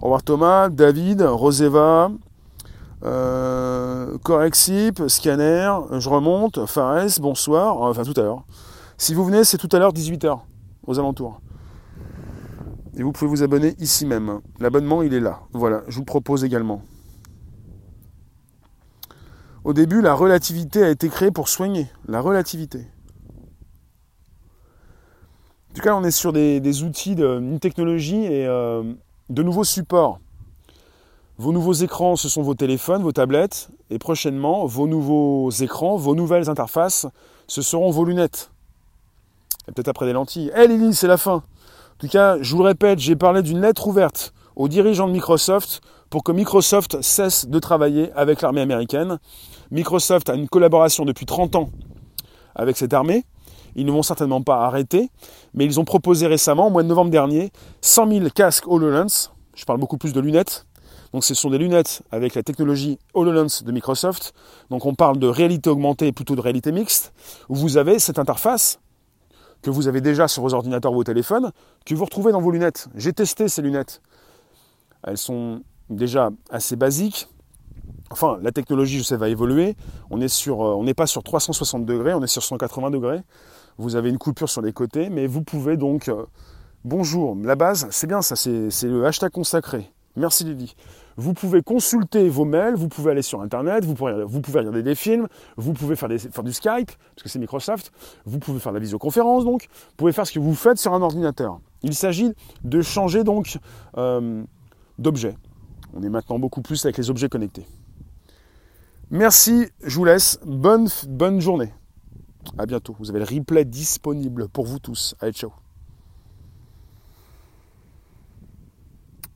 Au 0.00 0.04
revoir 0.04 0.22
Thomas, 0.22 0.68
David, 0.70 1.22
Roseva, 1.22 2.10
euh, 3.04 4.16
Corexip, 4.22 5.02
Scanner. 5.08 5.70
Je 5.92 6.08
remonte. 6.08 6.66
Fares, 6.66 7.20
bonsoir. 7.20 7.80
Enfin 7.80 8.02
tout 8.02 8.18
à 8.18 8.22
l'heure. 8.22 8.44
Si 8.96 9.12
vous 9.14 9.24
venez, 9.24 9.44
c'est 9.44 9.58
tout 9.58 9.68
à 9.72 9.78
l'heure 9.78 9.92
18h, 9.92 10.38
aux 10.86 10.98
alentours. 10.98 11.40
Et 12.96 13.02
vous 13.02 13.12
pouvez 13.12 13.28
vous 13.28 13.42
abonner 13.42 13.74
ici 13.78 14.06
même. 14.06 14.40
L'abonnement, 14.60 15.02
il 15.02 15.12
est 15.14 15.20
là. 15.20 15.40
Voilà, 15.52 15.82
je 15.88 15.96
vous 15.96 16.04
propose 16.04 16.44
également. 16.44 16.82
Au 19.64 19.72
début, 19.72 20.02
la 20.02 20.12
relativité 20.12 20.82
a 20.82 20.90
été 20.90 21.08
créée 21.08 21.30
pour 21.30 21.48
soigner. 21.48 21.86
La 22.06 22.20
relativité. 22.20 22.86
En 25.70 25.74
tout 25.74 25.80
cas, 25.80 25.94
on 25.94 26.04
est 26.04 26.10
sur 26.10 26.34
des, 26.34 26.82
outils, 26.82 27.14
de, 27.14 27.38
une 27.40 27.58
technologie 27.58 28.24
et 28.26 28.46
euh, 28.46 28.82
de 29.30 29.42
nouveaux 29.42 29.64
supports. 29.64 30.20
Vos 31.38 31.52
nouveaux 31.52 31.72
écrans, 31.72 32.14
ce 32.14 32.28
sont 32.28 32.42
vos 32.42 32.54
téléphones, 32.54 33.02
vos 33.02 33.12
tablettes. 33.12 33.70
Et 33.88 33.98
prochainement, 33.98 34.66
vos 34.66 34.86
nouveaux 34.86 35.50
écrans, 35.50 35.96
vos 35.96 36.14
nouvelles 36.14 36.50
interfaces, 36.50 37.06
ce 37.46 37.62
seront 37.62 37.90
vos 37.90 38.04
lunettes. 38.04 38.50
Et 39.66 39.72
peut-être 39.72 39.88
après 39.88 40.04
des 40.04 40.12
lentilles. 40.12 40.52
Eh 40.54 40.68
Lily, 40.68 40.94
c'est 40.94 41.08
la 41.08 41.16
fin. 41.16 41.36
En 41.36 41.42
tout 41.98 42.08
cas, 42.08 42.36
je 42.42 42.54
vous 42.54 42.62
le 42.62 42.68
répète, 42.68 42.98
j'ai 42.98 43.16
parlé 43.16 43.40
d'une 43.40 43.62
lettre 43.62 43.86
ouverte 43.88 44.34
aux 44.56 44.68
dirigeants 44.68 45.08
de 45.08 45.12
Microsoft 45.12 45.80
pour 46.14 46.22
que 46.22 46.30
Microsoft 46.30 47.02
cesse 47.02 47.48
de 47.48 47.58
travailler 47.58 48.12
avec 48.12 48.40
l'armée 48.40 48.60
américaine. 48.60 49.18
Microsoft 49.72 50.30
a 50.30 50.34
une 50.34 50.48
collaboration 50.48 51.04
depuis 51.04 51.26
30 51.26 51.56
ans 51.56 51.70
avec 52.54 52.76
cette 52.76 52.92
armée. 52.92 53.24
Ils 53.74 53.84
ne 53.84 53.90
vont 53.90 54.04
certainement 54.04 54.40
pas 54.40 54.64
arrêter, 54.64 55.10
mais 55.54 55.64
ils 55.64 55.80
ont 55.80 55.84
proposé 55.84 56.28
récemment, 56.28 56.68
au 56.68 56.70
mois 56.70 56.84
de 56.84 56.88
novembre 56.88 57.10
dernier, 57.10 57.50
100 57.80 58.12
000 58.12 58.26
casques 58.32 58.68
HoloLens. 58.68 59.32
Je 59.56 59.64
parle 59.64 59.80
beaucoup 59.80 59.98
plus 59.98 60.12
de 60.12 60.20
lunettes. 60.20 60.66
Donc 61.12 61.24
ce 61.24 61.34
sont 61.34 61.50
des 61.50 61.58
lunettes 61.58 62.02
avec 62.12 62.36
la 62.36 62.44
technologie 62.44 63.00
HoloLens 63.14 63.64
de 63.64 63.72
Microsoft. 63.72 64.34
Donc 64.70 64.86
on 64.86 64.94
parle 64.94 65.18
de 65.18 65.26
réalité 65.26 65.68
augmentée 65.68 66.12
plutôt 66.12 66.36
de 66.36 66.40
réalité 66.40 66.70
mixte, 66.70 67.12
où 67.48 67.56
vous 67.56 67.76
avez 67.76 67.98
cette 67.98 68.20
interface 68.20 68.78
que 69.62 69.70
vous 69.70 69.88
avez 69.88 70.00
déjà 70.00 70.28
sur 70.28 70.44
vos 70.44 70.54
ordinateurs 70.54 70.92
ou 70.92 70.94
vos 70.94 71.02
téléphones, 71.02 71.50
que 71.84 71.96
vous 71.96 72.04
retrouvez 72.04 72.30
dans 72.30 72.40
vos 72.40 72.52
lunettes. 72.52 72.86
J'ai 72.94 73.12
testé 73.12 73.48
ces 73.48 73.62
lunettes. 73.62 74.00
Elles 75.02 75.18
sont 75.18 75.62
déjà 75.90 76.30
assez 76.50 76.76
basiques. 76.76 77.28
Enfin, 78.10 78.38
la 78.42 78.52
technologie, 78.52 78.98
je 78.98 79.02
sais, 79.02 79.16
va 79.16 79.28
évoluer. 79.28 79.76
On 80.10 80.18
n'est 80.18 80.26
on 80.48 80.84
n'est 80.84 80.94
pas 80.94 81.06
sur 81.06 81.22
360 81.22 81.84
degrés, 81.84 82.14
on 82.14 82.22
est 82.22 82.28
sur 82.28 82.42
180 82.42 82.90
degrés. 82.90 83.20
Vous 83.78 83.96
avez 83.96 84.10
une 84.10 84.18
coupure 84.18 84.48
sur 84.48 84.62
les 84.62 84.72
côtés, 84.72 85.10
mais 85.10 85.26
vous 85.26 85.42
pouvez 85.42 85.76
donc 85.76 86.10
bonjour. 86.84 87.36
La 87.42 87.56
base, 87.56 87.88
c'est 87.90 88.06
bien 88.06 88.22
ça, 88.22 88.36
c'est 88.36 88.68
le 88.84 89.04
hashtag 89.04 89.32
consacré. 89.32 89.90
Merci 90.16 90.44
Lily. 90.44 90.76
Vous 91.16 91.32
pouvez 91.32 91.62
consulter 91.62 92.28
vos 92.28 92.44
mails, 92.44 92.74
vous 92.74 92.88
pouvez 92.88 93.12
aller 93.12 93.22
sur 93.22 93.40
Internet, 93.40 93.84
vous 93.84 93.94
pouvez, 93.94 94.24
vous 94.24 94.40
pouvez 94.40 94.60
regarder 94.60 94.82
des 94.82 94.94
films, 94.94 95.28
vous 95.56 95.72
pouvez 95.72 95.96
faire, 95.96 96.08
du 96.08 96.52
Skype, 96.52 96.90
parce 96.90 97.22
que 97.22 97.28
c'est 97.28 97.38
Microsoft, 97.38 97.92
vous 98.24 98.38
pouvez 98.38 98.58
faire 98.58 98.72
de 98.72 98.78
la 98.78 98.80
visioconférence 98.80 99.44
donc, 99.44 99.68
vous 99.70 99.96
pouvez 99.96 100.12
faire 100.12 100.26
ce 100.26 100.32
que 100.32 100.40
vous 100.40 100.54
faites 100.54 100.78
sur 100.78 100.92
un 100.92 101.02
ordinateur. 101.02 101.60
Il 101.82 101.94
s'agit 101.94 102.32
de 102.64 102.80
changer 102.80 103.22
donc 103.22 103.58
euh, 103.96 104.42
d'objet. 104.98 105.36
On 105.94 106.02
est 106.02 106.08
maintenant 106.08 106.40
beaucoup 106.40 106.60
plus 106.60 106.84
avec 106.84 106.98
les 106.98 107.08
objets 107.08 107.28
connectés. 107.28 107.66
Merci, 109.10 109.66
je 109.84 109.96
vous 109.96 110.04
laisse. 110.04 110.40
Bonne, 110.44 110.88
journée. 111.40 111.72
À 112.58 112.66
bientôt. 112.66 112.96
Vous 112.98 113.10
avez 113.10 113.20
le 113.20 113.24
replay 113.24 113.64
disponible 113.64 114.48
pour 114.48 114.66
vous 114.66 114.80
tous. 114.80 115.14
Allez, 115.20 115.32
ciao. 115.32 115.52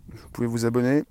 Vous 0.09 0.29
pouvez 0.33 0.49
vous 0.49 0.67
abonner. 0.67 1.05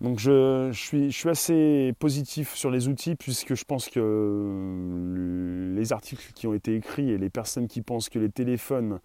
Donc 0.00 0.18
je, 0.18 0.70
suis, 0.72 1.10
je, 1.10 1.18
suis, 1.18 1.28
assez 1.28 1.92
positif 1.98 2.54
sur 2.54 2.70
les 2.70 2.88
outils 2.88 3.16
puisque 3.16 3.54
je 3.54 3.64
pense 3.64 3.90
que 3.90 5.74
les 5.76 5.92
articles 5.92 6.32
qui 6.34 6.46
ont 6.46 6.54
été 6.54 6.74
écrits 6.74 7.10
et 7.10 7.18
les 7.18 7.28
personnes 7.28 7.68
qui 7.68 7.82
pensent 7.82 8.08
que 8.08 8.18
les 8.18 8.30
téléphones 8.30 9.00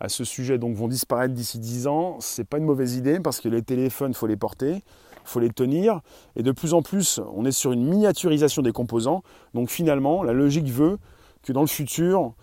à 0.00 0.08
ce 0.08 0.24
sujet 0.24 0.58
donc 0.58 0.76
vont 0.76 0.88
disparaître 0.88 1.34
d'ici 1.34 1.58
10 1.58 1.86
ans, 1.86 2.16
c'est 2.20 2.44
pas 2.44 2.58
une 2.58 2.64
mauvaise 2.64 2.96
idée 2.96 3.20
parce 3.20 3.40
que 3.40 3.48
les 3.48 3.62
téléphones, 3.62 4.10
il 4.12 4.14
faut 4.14 4.26
les 4.26 4.36
porter, 4.36 4.74
il 4.76 4.82
faut 5.24 5.40
les 5.40 5.50
tenir 5.50 6.00
et 6.36 6.42
de 6.42 6.52
plus 6.52 6.74
en 6.74 6.82
plus, 6.82 7.20
on 7.34 7.44
est 7.44 7.52
sur 7.52 7.72
une 7.72 7.84
miniaturisation 7.84 8.62
des 8.62 8.72
composants. 8.72 9.22
Donc 9.54 9.70
finalement, 9.70 10.22
la 10.22 10.32
logique 10.32 10.68
veut 10.68 10.98
que 11.42 11.52
dans 11.52 11.60
le 11.60 11.66
futur, 11.66 12.34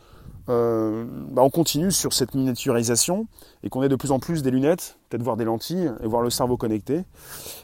euh, 0.50 1.06
bah, 1.32 1.44
on 1.44 1.50
continue 1.50 1.92
sur 1.92 2.14
cette 2.14 2.34
miniaturisation 2.34 3.28
et 3.64 3.70
qu'on 3.70 3.84
ait 3.84 3.90
de 3.90 3.96
plus 3.96 4.12
en 4.12 4.20
plus 4.20 4.42
des 4.42 4.52
lunettes, 4.52 4.98
peut-être 5.10 5.24
voir 5.24 5.38
des 5.38 5.46
lentilles 5.46 5.92
et 6.02 6.08
voir 6.08 6.22
le 6.22 6.30
cerveau 6.30 6.58
connecté, 6.58 7.04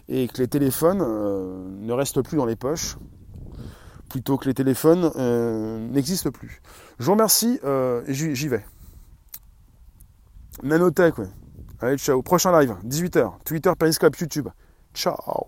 et 0.09 0.27
que 0.27 0.37
les 0.39 0.47
téléphones 0.47 1.01
euh, 1.01 1.67
ne 1.81 1.93
restent 1.93 2.21
plus 2.21 2.37
dans 2.37 2.45
les 2.45 2.55
poches, 2.55 2.97
plutôt 4.09 4.37
que 4.37 4.45
les 4.45 4.53
téléphones 4.53 5.11
euh, 5.15 5.79
n'existent 5.89 6.31
plus. 6.31 6.61
Je 6.99 7.05
vous 7.05 7.13
remercie 7.13 7.59
et 7.63 8.13
j'y 8.13 8.47
vais. 8.47 8.63
Nanotech, 10.63 11.17
ouais. 11.19 11.27
Allez, 11.79 11.97
ciao. 11.97 12.21
Prochain 12.21 12.51
live, 12.59 12.75
18h. 12.83 13.43
Twitter, 13.45 13.71
Periscope, 13.77 14.15
YouTube. 14.19 14.49
Ciao. 14.93 15.47